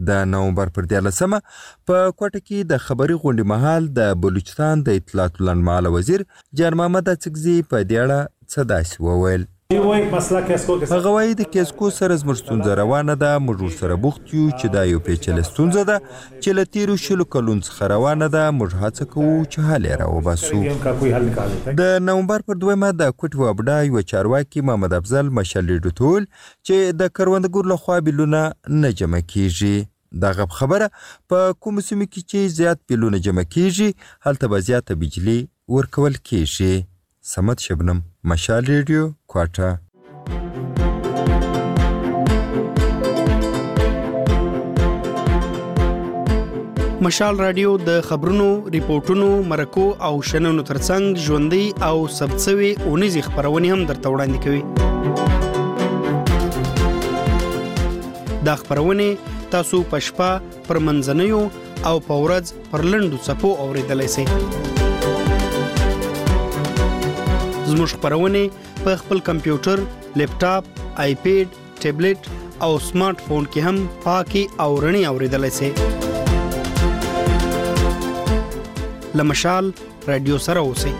د 0.08 0.10
نومبر 0.34 0.66
پر 0.76 0.84
13مه 0.90 1.38
په 1.88 1.96
کوټه 2.18 2.40
کې 2.48 2.58
د 2.72 2.72
خبري 2.86 3.14
غونډې 3.22 3.44
مهال 3.52 3.82
د 3.98 4.00
بلوچستان 4.22 4.76
د 4.82 4.88
اطلاعات 5.00 5.34
لنډمال 5.46 5.84
وزیر 5.96 6.20
جان 6.60 6.72
محمد 6.82 7.06
اڅکزي 7.14 7.56
په 7.70 7.76
دیړه 7.92 8.18
څه 8.52 8.60
داسې 8.74 8.94
وویل 9.06 9.42
هغه 9.70 11.10
وایي 11.14 11.34
د 11.40 11.44
کیسکو 11.54 11.88
سره 11.96 12.14
زموږ 12.20 12.38
ستونزه 12.38 12.76
روانه 12.78 13.14
ده 13.18 13.42
موږ 13.48 13.60
ورسره 13.64 13.98
بوخت 14.06 14.32
یو 14.36 14.46
چې 14.46 14.72
دا 14.76 14.80
یو 14.92 15.02
پیچلې 15.08 15.46
ستونزه 15.48 15.84
ده 15.90 15.98
چې 16.06 16.56
له 16.60 16.64
تیرو 16.76 16.96
شلو 17.02 17.26
کلونو 17.34 17.64
څخه 17.66 17.90
روانه 17.92 18.28
ده 18.36 18.50
موږ 18.56 18.82
هڅه 18.84 19.06
کوو 19.12 19.36
چې 19.44 19.68
حل 19.68 19.86
یې 19.90 20.00
راوباسو 20.00 21.78
د 21.82 22.02
نومبر 22.08 22.46
پر 22.50 22.60
دویمه 22.64 22.90
د 23.02 23.14
کوټ 23.14 23.38
وابډا 23.42 23.78
یو 23.90 24.04
چارواکي 24.14 24.64
محمد 24.70 24.96
افضل 25.00 25.32
مشل 25.40 25.72
ډټول 25.76 26.26
چې 26.34 26.98
د 27.04 27.14
کروندګرو 27.20 27.74
لخوا 27.76 28.00
بلونه 28.08 28.42
نه 28.82 28.94
جمع 29.02 29.22
کیږي 29.30 29.90
دغه 30.28 30.50
خبره 30.60 30.92
په 30.98 31.58
کوم 31.64 31.82
سیمه 31.90 32.10
کې 32.12 32.20
چې 32.20 32.60
زیات 32.60 32.82
بلونه 32.92 33.22
جمع 33.30 33.46
کیږي 33.56 34.28
هلته 34.28 34.54
به 34.54 34.66
زیاته 34.70 35.00
بجلی 35.04 35.40
ورکول 35.78 36.24
کیږي 36.30 36.86
سمت 37.28 37.60
شبنم 37.60 37.98
مشال 38.30 38.62
ریډیو 38.64 39.00
کوټه 39.32 39.68
مشال 47.08 47.42
رادیو 47.44 47.74
د 47.82 47.90
خبرونو 48.08 48.46
ریپورتونو 48.78 49.28
مرکو 49.52 49.86
او 50.10 50.14
شننو 50.30 50.62
ترڅنګ 50.70 51.16
ژوندۍ 51.26 51.66
او 51.90 51.96
سبڅوي 52.20 52.72
اونیزي 52.86 53.22
خبرونه 53.28 53.72
هم 53.76 53.84
درته 53.92 54.14
وړاندې 54.16 54.38
کوي 54.48 54.64
دا 58.50 58.56
خبرونه 58.64 59.12
تاسو 59.56 59.84
پښپا 59.94 60.30
پر 60.66 60.82
منځنیو 60.90 61.42
او 61.92 61.96
پورز 62.12 62.54
پر 62.74 62.88
لندو 62.92 63.22
صفو 63.30 63.54
اوریدلای 63.70 64.08
شئ 64.18 64.28
زموږ 67.72 67.88
خبرونه 67.96 68.42
په 68.84 68.90
خپل 69.00 69.18
کمپیوټر، 69.28 69.76
لیپټاپ، 70.20 70.64
آیپډ، 71.02 71.46
ټابلیټ 71.82 72.20
او 72.66 72.72
سمارټ 72.88 73.18
فون 73.26 73.44
کې 73.52 73.60
هم 73.66 73.76
پاکي 74.06 74.44
او 74.64 74.70
رڼي 74.86 75.02
اوریدلای 75.10 75.52
شي 75.60 75.72
لمشال 79.20 79.64
رادیو 80.08 80.36
سره 80.48 80.60
اوسئ 80.66 80.92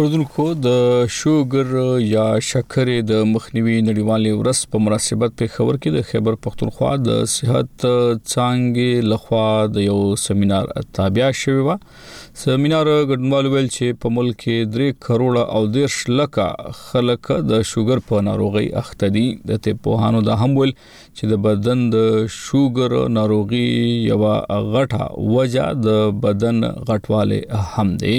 اوردونکو 0.00 0.44
د 0.66 0.76
شوګر 1.14 1.70
یا 2.16 2.24
شکرې 2.50 2.98
د 3.08 3.26
مخنیوي 3.32 3.74
نړیوالې 3.88 4.36
ورځ 4.40 4.60
په 4.74 4.78
مناسبت 4.84 5.34
په 5.40 5.48
خبر 5.56 5.78
کې 5.82 5.90
د 5.96 6.06
خیبر 6.10 6.36
پختونخوا 6.46 6.92
د 7.08 7.18
صحت 7.32 7.84
څنګه 8.34 9.10
لخوا 9.10 9.42
د 9.74 9.84
یو 9.88 9.98
سیمینار 10.24 10.70
تابع 11.00 11.28
شوی 11.42 11.66
و 11.66 11.76
سیمینار 12.44 12.90
ګډونوال 13.10 13.50
ویل 13.54 13.68
چې 13.76 13.98
په 14.04 14.14
ملک 14.20 14.40
کې 14.46 14.90
3 14.96 14.98
کروڑ 15.10 15.30
او 15.44 15.62
10 15.76 16.00
لکه 16.16 16.76
خلک 16.82 17.32
د 17.52 17.64
شوګر 17.74 18.04
په 18.12 18.24
ناروغي 18.32 18.66
اخته 18.84 19.12
دي 19.20 19.26
د 19.54 19.62
ته 19.66 19.80
په 19.88 20.04
هانو 20.04 20.24
د 20.30 20.42
هم 20.44 20.58
ویل 20.62 20.74
چې 20.82 21.34
د 21.34 21.42
بدن 21.50 21.86
د 21.98 22.12
شوګر 22.42 22.96
ناروغي 23.22 23.64
یو 24.10 24.22
غټه 24.26 25.16
وجہ 25.38 25.70
د 25.88 26.22
بدن 26.28 26.66
غټواله 26.70 27.66
هم 27.74 27.98
دی 28.04 28.18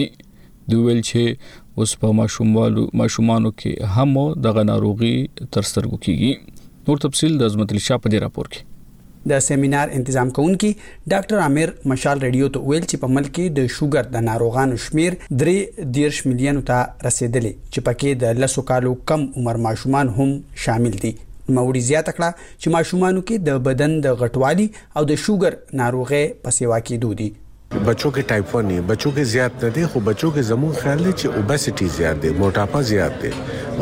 دوی 0.71 0.81
ویل 0.87 0.99
چې 1.07 1.53
اوس 1.79 1.91
په 1.99 2.11
ماشوموالو 2.19 2.81
ماشومانو 3.01 3.49
کې 3.59 3.93
هم 3.97 4.15
دغه 4.45 4.63
ناروغي 4.69 5.13
تر 5.53 5.67
سترګو 5.69 5.97
کیږي 6.05 6.87
نور 6.87 6.97
تفصيل 7.03 7.35
د 7.41 7.51
عظمت 7.51 7.71
الشاه 7.75 7.99
په 8.05 8.11
دې 8.13 8.19
راپور 8.23 8.49
کې 8.55 9.29
د 9.31 9.43
سیمینار 9.45 9.93
تنظیم 9.93 10.29
کونکي 10.39 10.71
ډاکټر 11.13 11.41
امیر 11.43 11.71
مشال 11.91 12.23
رډیو 12.25 12.49
ته 12.57 12.63
ویل 12.71 12.83
چې 12.91 13.01
په 13.03 13.15
ملک 13.17 13.31
کې 13.31 13.57
د 13.59 13.69
شوګر 13.77 14.09
د 14.15 14.25
ناروغانو 14.29 14.79
شمیر 14.85 15.17
3.5 15.43 16.19
میلیون 16.31 16.59
ته 16.71 16.79
رسیدلی 17.07 17.51
چې 17.57 17.85
پکې 17.89 18.23
د 18.25 18.41
لسو 18.45 18.63
کالو 18.71 18.93
کم 19.11 19.23
عمر 19.43 19.61
ماشومان 19.67 20.11
هم 20.19 20.33
شامل 20.65 20.97
دي 21.05 21.13
موري 21.59 21.85
زیاته 21.91 22.15
کړه 22.17 22.41
چې 22.41 22.75
ماشومانو 22.77 23.23
کې 23.29 23.47
د 23.51 23.63
بدن 23.69 23.95
د 24.07 24.19
غټوالي 24.23 24.67
او 24.97 25.05
د 25.13 25.23
شوګر 25.27 25.59
ناروغي 25.83 26.21
په 26.43 26.57
سیوا 26.59 26.81
کې 26.87 27.05
دودي 27.05 27.29
بچو 27.71 28.09
کې 28.15 28.21
ټایپ 28.29 28.49
1 28.55 28.61
نه 28.69 28.79
بچو 28.87 29.09
کې 29.15 29.23
زیات 29.33 29.61
نه 29.63 29.67
دي 29.75 29.83
خو 29.91 29.99
بچو 30.07 30.29
کې 30.35 30.41
زموږ 30.47 30.73
خیال 30.85 31.01
دی 31.03 31.11
چې 31.11 31.27
اوبسيټي 31.41 31.85
زیات 31.97 32.17
دی 32.25 32.29
موټاپا 32.39 32.79
زیات 32.89 33.13
دی 33.21 33.29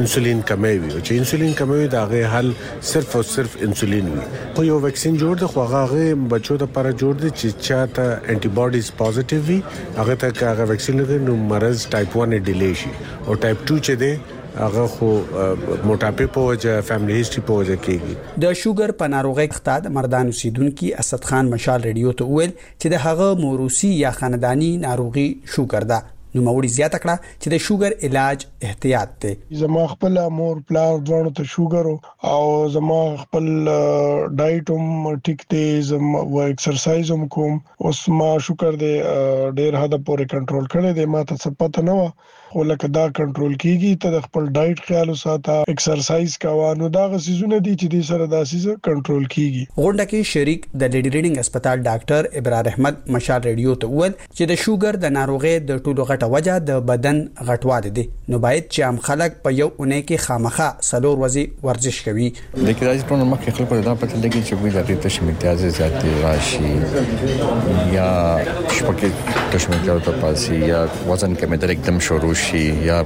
انسولین 0.00 0.40
کموي 0.52 0.78
او 0.90 0.98
چې 0.98 1.12
انسولین 1.22 1.52
کموي 1.62 1.86
دا 1.96 2.02
غي 2.14 2.24
حل 2.34 2.48
صرف 2.92 3.08
او 3.18 3.22
صرف 3.30 3.52
انسولین 3.68 4.06
وي 4.14 4.24
خو 4.54 4.60
یو 4.70 4.76
ویکسین 4.86 5.14
جوړ 5.22 5.32
دی 5.40 5.46
خو 5.54 5.60
هغه 5.72 6.02
بچو 6.34 6.54
ته 6.62 6.66
پر 6.78 6.88
جوړ 6.92 7.14
دی 7.24 7.30
چې 7.34 7.46
چاته 7.66 8.04
انټي 8.18 8.50
باډیز 8.60 8.86
پوزټیو 9.02 9.40
وي 9.48 9.58
هغه 10.02 10.14
ته 10.24 10.30
هغه 10.50 10.70
ویکسین 10.72 10.94
لګي 11.04 11.18
نو 11.30 11.36
مرز 11.52 11.78
ټایپ 11.96 12.16
1 12.26 12.48
ډیلی 12.50 12.72
شي 12.84 12.92
او 13.00 13.32
ټایپ 13.46 13.68
2 13.72 13.82
چې 13.90 13.94
دی 14.04 14.14
هغه 14.62 14.84
خو 14.94 15.06
موټاپې 15.88 16.26
په 16.34 16.40
وجه 16.48 16.72
فیملی 16.88 17.14
هیستوري 17.20 17.42
په 17.46 17.52
وجه 17.60 17.76
کېږي 17.84 18.14
د 18.44 18.52
شوګر 18.60 18.90
په 19.00 19.04
ناروغي 19.14 19.46
کښتا 19.52 19.74
د 19.86 19.94
مردان 19.96 20.24
اوسیدونکو 20.30 20.84
اسد 21.02 21.22
خان 21.30 21.44
مشال 21.54 21.80
ریډیو 21.88 22.10
ته 22.18 22.22
وویل 22.30 22.52
چې 22.80 22.86
د 22.94 23.02
هغه 23.06 23.26
موروسی 23.44 23.90
یا 24.04 24.10
خاندانی 24.18 24.70
ناروغي 24.86 25.26
شوګر 25.52 25.84
ده 25.94 25.98
نو 26.34 26.40
موري 26.48 26.70
زیاته 26.78 26.98
کړه 27.02 27.16
چې 27.40 27.48
د 27.52 27.54
شوګر 27.66 27.90
علاج 28.06 28.38
احتیاط 28.68 29.10
دی 29.24 29.32
زما 29.62 29.82
خپل 29.94 30.14
مور 30.38 30.56
پلار 30.68 30.94
ځوان 31.08 31.26
ته 31.38 31.42
شوګر 31.54 31.86
او 32.34 32.42
زما 32.76 33.00
خپل 33.22 33.44
ډایټ 34.38 34.66
هم 34.76 34.90
ټیک 35.28 35.40
دی 35.56 35.66
زما 35.90 36.20
و 36.34 36.40
ایکسرسایز 36.48 37.06
هم 37.16 37.22
کوم 37.38 37.54
اوس 37.88 38.00
ما 38.20 38.30
شوګر 38.46 38.72
دی 38.84 38.94
ډیر 39.60 39.72
حد 39.82 39.92
پورې 40.08 40.24
کنټرول 40.34 40.64
کړی 40.72 40.90
دی 40.98 41.04
ما 41.16 41.20
ته 41.30 41.34
څه 41.42 41.48
پته 41.60 41.80
نه 41.90 41.94
و 42.00 42.33
خو 42.54 42.62
لکه 42.64 42.88
دا 42.94 43.02
کنټرول 43.18 43.54
کیږي 43.62 43.88
ته 44.02 44.10
د 44.14 44.18
خپل 44.24 44.44
ډایټ 44.56 44.80
خیال 44.88 45.08
وساته 45.12 45.54
ایکسرسایز 45.70 46.34
کاوه 46.42 46.66
نو 46.82 46.90
دا 46.96 47.00
غسیزونه 47.14 47.56
دي 47.68 47.70
چې 47.78 47.94
د 47.94 48.02
سره 48.10 48.28
داسې 48.34 48.76
کنټرول 48.88 49.24
کیږي 49.34 49.62
غونډه 49.84 50.04
کې 50.12 50.30
شریک 50.32 50.68
د 50.82 50.92
لیډی 50.94 51.10
ریډینګ 51.14 51.40
هسپتال 51.42 51.82
ډاکټر 51.86 52.28
ابرار 52.40 52.70
احمد 52.72 53.00
مشال 53.16 53.40
ریډیو 53.48 53.74
ته 53.84 53.90
وویل 53.94 54.14
چې 54.20 54.50
د 54.52 54.60
شوګر 54.66 55.00
د 55.06 55.14
ناروغي 55.16 55.52
د 55.70 55.80
ټولو 55.88 56.06
غټه 56.12 56.30
وجہ 56.36 56.58
د 56.68 56.84
بدن 56.92 57.18
غټواله 57.48 57.92
دي 57.98 58.04
نو 58.34 58.42
باید 58.46 58.70
چې 58.70 58.86
عام 58.90 59.02
خلک 59.08 59.40
په 59.48 59.54
یو 59.58 59.66
اونۍ 59.72 60.06
کې 60.06 60.28
خامخا 60.28 60.68
سلور 60.90 61.18
وزي 61.24 61.44
ورزش 61.66 62.00
کوي 62.10 62.30
د 62.38 62.70
کیدای 62.82 63.10
په 63.10 63.20
نو 63.24 63.28
مخکې 63.32 63.58
خلکو 63.58 63.82
دا 63.90 63.96
پته 64.04 64.22
لګي 64.26 64.46
چې 64.46 64.62
ګوي 64.62 64.76
د 64.76 64.88
دې 64.92 65.04
تشمیتیاز 65.08 65.66
زیاتې 65.80 66.24
راشي 66.28 67.90
یا 67.98 68.08
شپکه 68.78 69.44
تشمیتیاز 69.58 70.06
ته 70.12 70.22
پاسي 70.24 70.62
یا 70.72 70.86
وزن 71.10 71.38
کمېدل 71.44 71.76
एकदम 71.78 72.04
شروع 72.12 72.34
شي 72.44 72.62
یا 72.86 72.98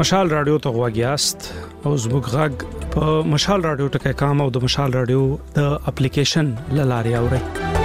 مشال 0.00 0.30
رادیو 0.30 0.58
ته 0.58 0.68
غواګیاست 0.70 1.50
او 1.84 1.96
زبوغ 2.04 2.26
غاګ 2.36 2.54
په 2.94 3.04
مشال 3.32 3.60
رادیو 3.68 3.90
ټکي 3.96 4.12
کام 4.22 4.36
او 4.46 4.48
د 4.54 4.64
مشال 4.68 4.92
رادیو 5.00 5.26
د 5.58 5.68
اپلیکیشن 5.92 6.46
لاله 6.78 7.20
اړوي 7.20 7.78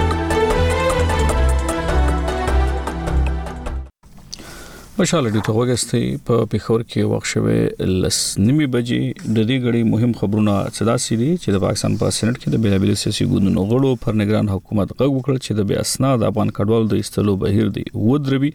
مشاله 4.98 5.30
دې 5.32 5.40
ته 5.46 5.54
وګستئ 5.56 6.12
په 6.28 6.44
پیښور 6.52 6.82
کې 6.90 7.08
وخت 7.08 7.26
شوه 7.32 7.88
لس 8.04 8.20
نیمه 8.44 8.68
بجې 8.74 9.32
د 9.38 9.48
دې 9.50 9.56
غړي 9.64 9.82
مهم 9.88 10.14
خبرونه 10.20 10.54
صدا 10.78 10.94
سړي 11.06 11.28
چې 11.42 11.54
د 11.56 11.60
پاکستان 11.66 11.98
په 12.04 12.14
سېنات 12.20 12.38
کې 12.42 12.52
د 12.54 12.62
بیلابل 12.66 12.94
سیاسي 13.02 13.26
ګوندونو 13.34 13.64
غړو 13.74 13.90
پر 14.06 14.16
نگران 14.22 14.48
حکومت 14.54 14.94
غږ 15.00 15.10
وکړ 15.18 15.42
چې 15.46 15.58
د 15.60 15.68
بیا 15.72 15.84
اسناد 15.88 16.26
افغان 16.32 16.54
کډوالو 16.60 16.88
د 16.94 17.02
استلو 17.06 17.36
بهیر 17.44 17.70
دی 17.78 17.84
ودروي 18.08 18.54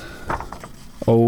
او 1.14 1.22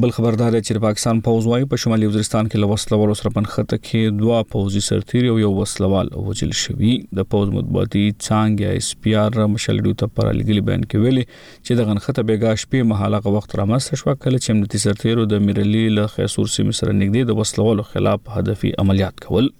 بل 0.00 0.10
خبردار 0.14 0.52
چې 0.60 0.78
پاکستان 0.84 1.18
پوز 1.26 1.44
وايي 1.50 1.66
په 1.74 1.80
شمالي 1.82 2.06
وزیرستان 2.06 2.48
کې 2.48 2.62
لوسلوالو 2.62 3.14
سره 3.20 3.30
پنخته 3.36 3.76
کې 3.76 4.16
دوا 4.22 4.38
پوزي 4.54 4.80
سرتیری 4.86 5.28
او 5.34 5.36
یو 5.42 5.50
وسلوال 5.58 6.10
وجل 6.30 6.54
شوی 6.62 6.94
د 7.20 7.26
پوز 7.34 7.52
مطبوعاتي 7.58 8.02
څنګه 8.14 8.82
اس 8.82 8.88
پی 9.04 9.14
آر 9.24 9.38
مشلډو 9.54 9.94
ته 10.02 10.12
پر 10.16 10.30
لګلی 10.38 10.64
بیان 10.70 10.84
کې 10.88 11.06
ویلي 11.06 11.24
چې 11.30 11.80
د 11.80 11.88
غنخته 11.90 12.26
بیګا 12.30 12.58
شپې 12.64 12.90
مهاله 12.94 13.34
وخت 13.38 13.56
رامست 13.62 13.96
شو 13.96 14.04
کله 14.10 14.36
چې 14.36 14.56
امنیتي 14.56 14.82
سرتیرو 14.88 15.28
د 15.34 15.46
میرلی 15.48 15.86
له 16.00 16.12
خیسور 16.18 16.52
سیمه 16.58 16.78
سره 16.82 16.98
نږدې 17.00 17.32
د 17.32 17.42
وسلوالو 17.42 17.88
خلاف 17.92 18.36
هدفي 18.38 18.74
عملیات 18.84 19.24
کول 19.28 19.52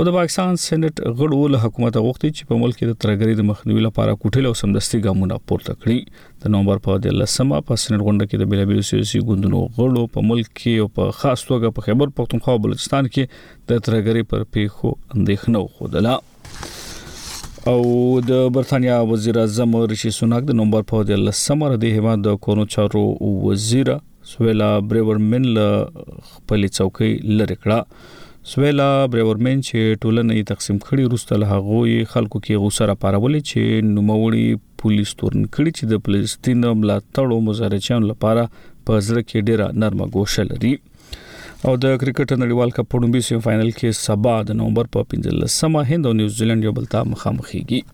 او 0.00 0.04
د 0.08 0.12
پاکستان 0.12 0.56
سېنات 0.60 1.00
غړو 1.16 1.38
له 1.54 1.58
حکومت 1.64 1.96
غوښتي 2.04 2.28
چې 2.36 2.46
په 2.50 2.60
ملک 2.60 2.76
کې 2.76 2.86
د 2.90 2.94
ترګري 3.04 3.34
د 3.40 3.46
مخنیوي 3.48 3.82
لپاره 3.86 4.12
کوټل 4.22 4.46
او 4.50 4.52
سمدستي 4.60 5.00
ګامونه 5.06 5.36
پورته 5.50 5.74
کړي 5.82 6.22
د 6.44 6.52
نومبر 6.54 6.78
په 6.86 7.02
د 7.06 7.18
لسمه 7.22 7.58
په 7.70 7.76
سېنات 7.82 8.04
غونډه 8.06 8.30
کې 8.30 8.40
د 8.42 8.50
بیلابیل 8.52 8.80
سیاسي 8.90 9.20
ګوندونو 9.30 9.60
غړو 9.80 10.04
په 10.14 10.24
ملک 10.28 10.48
کې 10.50 10.84
او 10.84 10.92
په 11.00 11.16
خاص 11.18 11.44
توګه 11.50 11.72
په 11.80 11.86
خیبر 11.88 12.14
پختونخوا 12.20 12.54
بلوچستان 12.68 13.10
کې 13.10 13.74
د 13.74 13.82
ترګري 13.90 14.22
پر 14.30 14.46
پیښو 14.58 14.94
اندېښنه 15.18 15.60
خوده 15.74 17.68
او 17.72 17.84
د 18.32 18.50
برتانیا 18.60 18.96
وزیر 19.12 19.40
اعظم 19.44 19.76
ریشي 19.94 20.14
سوناک 20.20 20.48
د 20.52 20.60
نومبر 20.62 20.88
په 20.94 21.08
د 21.12 21.22
لسمه 21.26 21.70
د 21.84 21.94
هیواد 21.98 22.26
د 22.30 22.40
کورونو 22.48 22.72
چارو 22.78 23.04
وزیر 23.48 23.92
سویلا 24.32 24.72
بریورمن 24.88 25.50
له 25.60 26.08
خپل 26.32 26.68
څوکۍ 26.72 27.38
لری 27.42 27.60
کړه 27.62 28.18
سویلا 28.50 28.88
بریورمن 29.12 29.60
چې 29.66 29.82
ټولنه 30.04 30.36
یې 30.36 30.46
تقسیم 30.46 30.78
کړي 30.84 31.04
روسته 31.12 31.36
له 31.42 31.50
هغه 31.58 31.98
خلکو 32.14 32.40
کې 32.46 32.56
غوسه 32.62 32.88
راپارولې 32.90 33.40
چې 33.50 33.90
نوموړي 33.90 34.58
پولیس 34.82 35.12
تورن 35.20 35.44
کړي 35.56 35.74
چې 35.76 35.92
د 35.92 36.00
فلسطین 36.08 36.60
ملاتړو 36.80 37.38
مزارچانو 37.50 38.10
لپاره 38.12 38.46
په 38.56 39.04
ځړ 39.04 39.28
کې 39.28 39.46
ډیره 39.48 39.68
نرمه 39.84 40.10
ګوشه 40.18 40.46
لري 40.50 40.74
او 40.80 41.78
د 41.86 41.96
کرکټ 42.00 42.28
نړیوال 42.42 42.74
کپ 42.80 42.90
په 42.94 43.04
لومړي 43.04 43.28
سیمه 43.30 43.46
فائنل 43.48 43.70
کې 43.80 44.04
سبا 44.10 44.34
د 44.52 44.60
نومبر 44.62 44.92
په 44.96 45.08
15 45.16 45.56
سمه 45.60 45.86
هند 45.94 46.12
او 46.12 46.18
نیوزیلند 46.22 46.70
یو 46.70 46.78
بل 46.80 46.94
ته 46.96 47.10
مخامخ 47.14 47.50
کیږي 47.52 47.84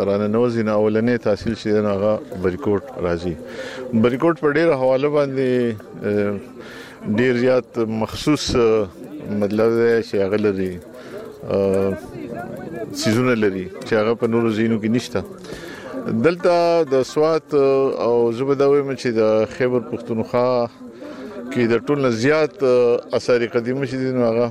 رانه 0.09 0.27
نوځي 0.29 0.63
نه 0.69 0.73
اولنې 0.73 1.19
تحصیل 1.25 1.57
شي 1.63 1.73
نه 1.73 1.91
هغه 1.97 2.41
بریکوټ 2.47 2.83
راځي 3.07 3.35
بریکوټ 4.07 4.37
په 4.45 4.51
ډیره 4.59 4.77
حواله 4.83 5.09
باندې 5.17 7.11
ډیر 7.19 7.37
زیات 7.41 7.79
مخصوص 8.05 8.47
مطلب 8.57 9.75
دی 9.81 9.91
چې 10.09 10.17
هغه 10.25 10.37
لري 10.47 10.71
سيزونه 13.03 13.35
لري 13.43 13.67
چې 13.87 13.95
هغه 13.95 14.15
په 14.25 14.35
نورو 14.37 14.51
زینو 14.61 14.81
کې 14.87 14.97
نشته 14.97 16.17
دلته 16.29 16.89
د 16.97 17.03
سوات 17.13 17.55
او 18.09 18.19
زبداوي 18.41 18.83
مچ 18.91 19.07
د 19.21 19.33
خیبر 19.59 19.81
پښتونخوا 19.93 20.51
کې 21.53 21.67
د 21.73 21.83
ټول 21.89 22.09
زیات 22.23 22.63
اثر 23.19 23.45
قدیمه 23.55 23.89
شې 23.91 24.01
دین 24.03 24.19
هغه 24.27 24.47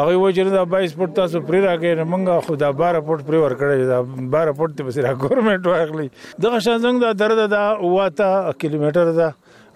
هغه 0.00 0.14
وجره 0.24 0.50
د 0.52 0.58
22 0.68 0.94
فټ 0.98 1.10
تاسو 1.18 1.38
پری 1.48 1.58
راګې 1.66 2.06
منګه 2.12 2.36
خدا 2.46 2.68
12 2.80 3.02
فټ 3.08 3.20
پری 3.26 3.38
ور 3.42 3.52
کړی 3.60 3.84
دا 3.90 3.98
12 4.06 4.54
فټ 4.60 4.70
ته 4.78 4.86
بسره 4.88 5.12
ګورمنټ 5.22 5.64
واخلي 5.70 6.08
دغه 6.44 6.58
شانزنګ 6.66 6.96
دا 7.04 7.10
درد 7.20 7.42
دا 7.54 7.62
واته 7.82 8.56
کیلومتر 8.64 9.12
دا 9.20 9.28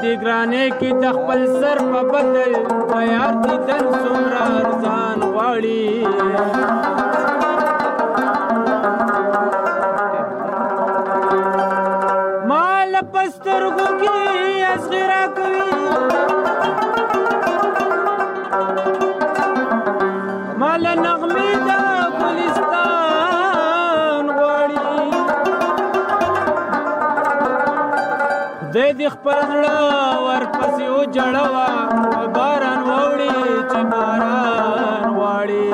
دې 0.08 0.14
ګرانې 0.24 0.64
کې 0.78 0.90
د 1.02 1.04
خپل 1.18 1.40
سر 1.60 1.78
په 1.92 2.00
بدل 2.12 2.52
تیار 2.90 3.34
دي 3.44 3.54
تن 3.66 3.84
څومره 4.02 4.42
ارزان 4.60 5.18
غواړي 5.32 5.86
مال 12.50 12.92
پسترګو 13.12 13.88
کې 14.00 14.16
ازغرا 14.72 15.24
کوي 15.36 15.66
دې 28.98 29.08
خپل 29.16 29.38
زړه 29.50 29.74
ورپسې 30.26 30.86
و 30.94 30.98
جړوا 31.16 31.68
باران 32.36 32.80
ووري 32.88 33.34
چې 33.70 33.80
باران 33.92 35.04
واړي 35.18 35.64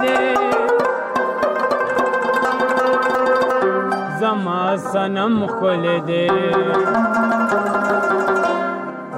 دے 0.00 0.14
زما 4.20 4.60
سنم 4.92 5.46
خل 5.60 5.84
دے 6.08 6.26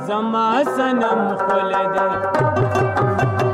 زما 0.06 0.46
سنم 0.76 1.20
خل 1.48 1.72
دے 1.96 3.46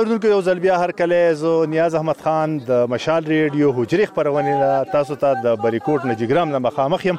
اوریدونکو 0.00 0.26
یو 0.26 0.40
ځل 0.44 0.58
بیا 0.58 0.76
هر 0.80 0.90
کله 0.98 1.32
زه 1.38 1.66
نیاز 1.72 1.94
احمد 1.98 2.20
خان 2.26 2.52
د 2.68 2.86
مشال 2.90 3.24
ریډیو 3.30 3.70
حجری 3.78 4.04
خبرونه 4.10 4.54
تاسو 4.92 5.16
ته 5.24 5.40
د 5.46 5.56
بریکوټ 5.64 6.06
نجګرام 6.10 6.52
نه 6.52 6.60
مخامخ 6.66 7.02
یم 7.06 7.18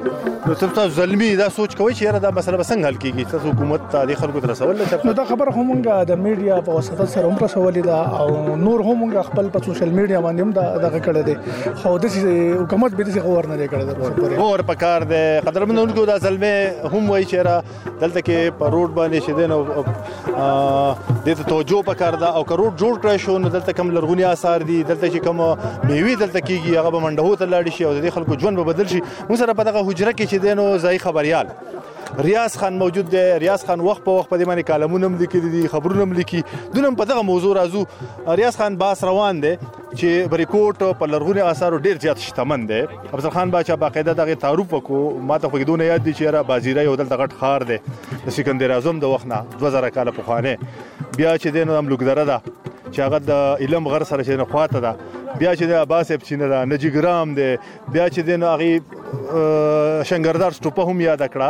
نو 0.48 0.54
تاسو 0.54 0.88
ظلمي 0.96 1.36
دا 1.36 1.50
سوچ 1.56 1.76
کوي 1.76 1.94
چې 1.96 2.02
یاره 2.02 2.18
دا 2.20 2.32
مسله 2.32 2.58
به 2.58 2.64
څنګه 2.64 2.86
حل 2.86 2.96
کیږي 2.96 3.32
تاسو 3.32 3.52
حکومت 3.52 3.88
ته 3.96 4.04
د 4.12 4.20
خلکو 4.22 4.40
تر 4.46 4.54
سوال 4.62 4.78
نه 4.78 5.00
نو 5.10 5.16
دا 5.20 5.26
خبره 5.32 5.52
هم 5.52 5.74
موږ 5.74 5.88
د 6.12 6.20
میډیا 6.26 6.60
په 6.70 6.74
واسطه 6.80 7.06
سره 7.16 7.32
هم 7.32 7.40
رسولې 7.46 7.90
دا 7.92 8.02
او 8.20 8.58
نور 8.66 8.82
هم 8.90 8.96
موږ 9.06 9.26
خپل 9.32 9.50
په 9.58 9.64
سوشل 9.70 9.90
میډیا 9.90 10.22
باندې 10.28 10.46
هم 10.46 10.56
دا 10.60 10.68
دغه 10.86 11.04
کړه 11.10 11.26
دي 11.30 11.80
خو 11.84 11.98
د 12.06 12.62
حکومت 12.62 13.00
به 13.00 13.04
دغه 13.10 13.36
ورنه 13.38 13.72
کړه 13.74 14.38
دا 14.38 14.44
ور 14.44 14.62
پکار 14.72 15.04
دي 15.14 15.24
قدرمنونکو 15.50 16.06
دا 16.12 16.18
ظلمي 16.28 16.56
هم 16.94 17.10
وایي 17.10 17.26
چې 17.34 18.00
دلته 18.06 18.26
کې 18.30 18.60
په 18.64 18.74
روډ 18.78 18.98
باندې 19.02 19.28
شیدنه 19.30 20.64
دې 21.26 21.34
ته 21.40 21.44
توجه 21.52 21.78
وکړ 21.90 22.12
دا 22.24 22.30
او 22.40 22.44
کروړ 22.52 22.70
جوړ 22.84 22.94
کړی 23.06 23.18
شو 23.26 23.36
نو 23.44 23.48
دلته 23.56 23.76
کوم 23.80 23.88
لرغونی 23.98 24.26
آثار 24.34 24.60
دي 24.72 24.78
دلته 24.92 25.08
چې 25.14 25.20
کوم 25.28 25.38
میوي 25.90 26.16
دلته 26.24 26.40
کیږي 26.48 26.72
هغه 26.80 26.90
به 26.96 27.04
منډه 27.06 27.28
هوته 27.28 27.46
لاړ 27.56 27.64
شي 27.80 27.84
او 27.90 27.94
د 28.08 28.16
خلکو 28.20 28.40
ژوند 28.46 28.58
به 28.64 28.70
بدل 28.74 28.88
شي 28.94 29.00
موږ 29.30 29.38
سره 29.44 29.58
په 29.62 29.70
دغه 29.72 29.86
حجره 29.90 30.14
کې 30.18 30.26
چې 30.32 30.38
دینو 30.48 30.66
ځای 30.88 30.98
خبريال 31.08 31.48
ریاض 32.18 32.58
خان 32.58 32.74
موجود 32.78 33.10
دی 33.10 33.40
ریاض 33.40 33.66
خان 33.66 33.80
وخت 33.80 34.04
په 34.04 34.12
وخت 34.18 34.30
په 34.30 34.38
دې 34.38 34.48
باندې 34.48 34.64
کالمونه 34.64 35.06
هم 35.06 35.18
لیکلي 35.22 35.50
دي 35.54 35.68
خبرونه 35.74 36.02
هم 36.04 36.14
لیکي 36.20 36.44
دونه 36.76 36.92
په 37.02 37.06
دغه 37.12 37.22
موضوع 37.30 37.54
راځو 37.58 38.30
ریاض 38.40 38.58
خان 38.62 38.76
باس 38.84 39.04
روان 39.10 39.40
دی 39.46 39.54
چې 39.96 40.28
بریکوټ 40.36 40.92
په 41.02 41.06
لرغوني 41.16 41.42
آثارو 41.48 41.80
ډیر 41.88 41.98
زیات 42.06 42.20
شتمن 42.28 42.66
دی 42.72 42.82
افضل 43.14 43.30
خان 43.40 43.52
باچا 43.56 43.76
باقاعده 43.86 44.14
دغه 44.22 44.36
تعارف 44.46 44.76
وکړو 44.78 45.24
ما 45.32 45.38
ته 45.44 45.50
خو 45.56 45.66
دونه 45.72 45.84
یاد 45.92 46.04
دي 46.08 46.14
چې 46.14 46.22
را 46.22 46.42
بازیره 46.54 46.84
یو 46.90 46.96
دلته 47.04 47.18
غټ 47.24 47.34
خار 47.44 47.64
دی 47.74 47.80
د 48.26 48.30
سکندر 48.40 48.72
اعظم 48.78 49.00
د 49.06 49.16
وخت 49.16 49.26
نه 49.26 49.46
2000 49.60 49.90
کال 50.00 50.12
پخوانه 50.22 50.56
بیا 51.18 51.38
چې 51.38 51.48
دینه 51.60 51.78
هم 51.78 51.96
لوګدره 51.96 52.28
ده 52.30 52.42
چې 52.92 53.00
هغه 53.08 53.18
د 53.34 53.46
علم 53.68 53.88
غر 53.96 54.04
سره 54.14 54.24
چې 54.30 54.44
نه 54.44 54.52
خواته 54.56 54.80
ده 54.80 54.96
بیا 55.40 55.52
چې 55.60 55.66
د 55.72 55.82
عباس 55.86 56.08
اپ 56.12 56.22
چینه 56.28 56.48
دا 56.54 56.60
نجیګرام 56.72 57.28
دی 57.40 57.50
بیا 57.94 58.06
چې 58.14 58.22
د 58.28 58.30
هغه 58.52 58.72
شنګردار 60.10 60.52
سټوپه 60.58 60.84
هم 60.90 60.98
یاد 61.08 61.22
کړه 61.34 61.50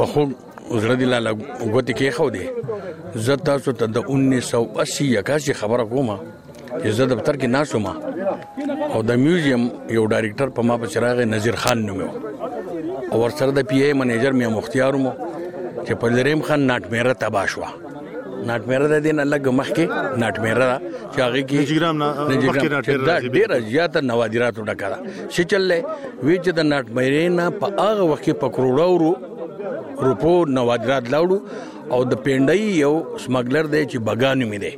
په 0.00 0.06
خو 0.12 0.28
زړه 0.70 0.94
دی 1.00 1.04
لاله 1.08 1.30
غوتی 1.74 1.94
کې 1.94 2.14
خو 2.14 2.28
دی 2.36 2.46
زه 3.26 3.36
تاسو 3.48 3.72
ته 3.82 3.86
د 3.96 4.08
1980 4.14 5.10
یکاسي 5.10 5.52
خبره 5.58 5.84
کومه 5.92 6.16
زه 6.84 7.04
د 7.04 7.12
دفتر 7.12 7.36
کې 7.36 7.44
ناسومه 7.44 7.94
او 8.94 9.02
د 9.10 9.20
میوزیم 9.24 9.68
یو 9.96 10.04
ډایریکټر 10.06 10.50
په 10.56 10.62
ما 10.70 10.76
په 10.84 10.92
چراغ 10.94 11.20
نذیر 11.34 11.56
خان 11.64 11.84
نومو 11.90 12.08
او 13.12 13.22
ورسره 13.22 13.50
د 13.58 13.66
پی 13.72 13.82
ای 13.82 13.92
منیجر 14.00 14.32
مې 14.32 14.56
مختیارم 14.56 15.06
چې 15.86 15.92
په 16.02 16.06
لریم 16.18 16.42
خان 16.50 16.66
ناټ 16.72 16.90
میرا 16.96 17.12
تباشوا 17.22 17.68
ناټ 18.46 18.68
میرا 18.72 18.88
د 18.94 19.02
دین 19.06 19.20
الله 19.26 19.38
غمخ 19.46 19.70
کې 19.78 20.18
ناټ 20.24 20.40
میرا 20.46 20.70
چې 21.12 21.20
هغه 21.20 21.40
کې 21.52 21.70
نجګرام 21.70 23.06
نه 23.12 23.32
ډیر 23.38 23.56
زیات 23.70 23.96
نوادراتو 24.10 24.64
ډکا 24.74 24.92
شي 25.30 25.44
چللې 25.54 26.20
ویچ 26.22 26.48
د 26.48 26.58
ناټ 26.74 27.00
میرې 27.00 27.32
نه 27.38 27.50
په 27.62 27.88
هغه 27.88 28.10
وخت 28.12 28.30
په 28.44 28.48
کروڑو 28.58 29.14
روپو 30.06 30.34
نو 30.56 30.64
واردات 30.66 31.08
لاړو 31.12 31.42
او 31.96 32.00
د 32.10 32.14
پینډي 32.26 32.64
یو 32.84 32.92
سمګلر 33.24 33.66
دی 33.74 33.82
چې 33.90 33.98
بګانو 34.06 34.48
می 34.52 34.58
دی 34.64 34.70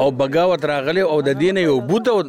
او 0.00 0.10
بګاوت 0.20 0.64
راغله 0.70 1.02
او 1.12 1.18
د 1.28 1.38
دین 1.42 1.56
یو 1.64 1.76
بوته 1.80 2.22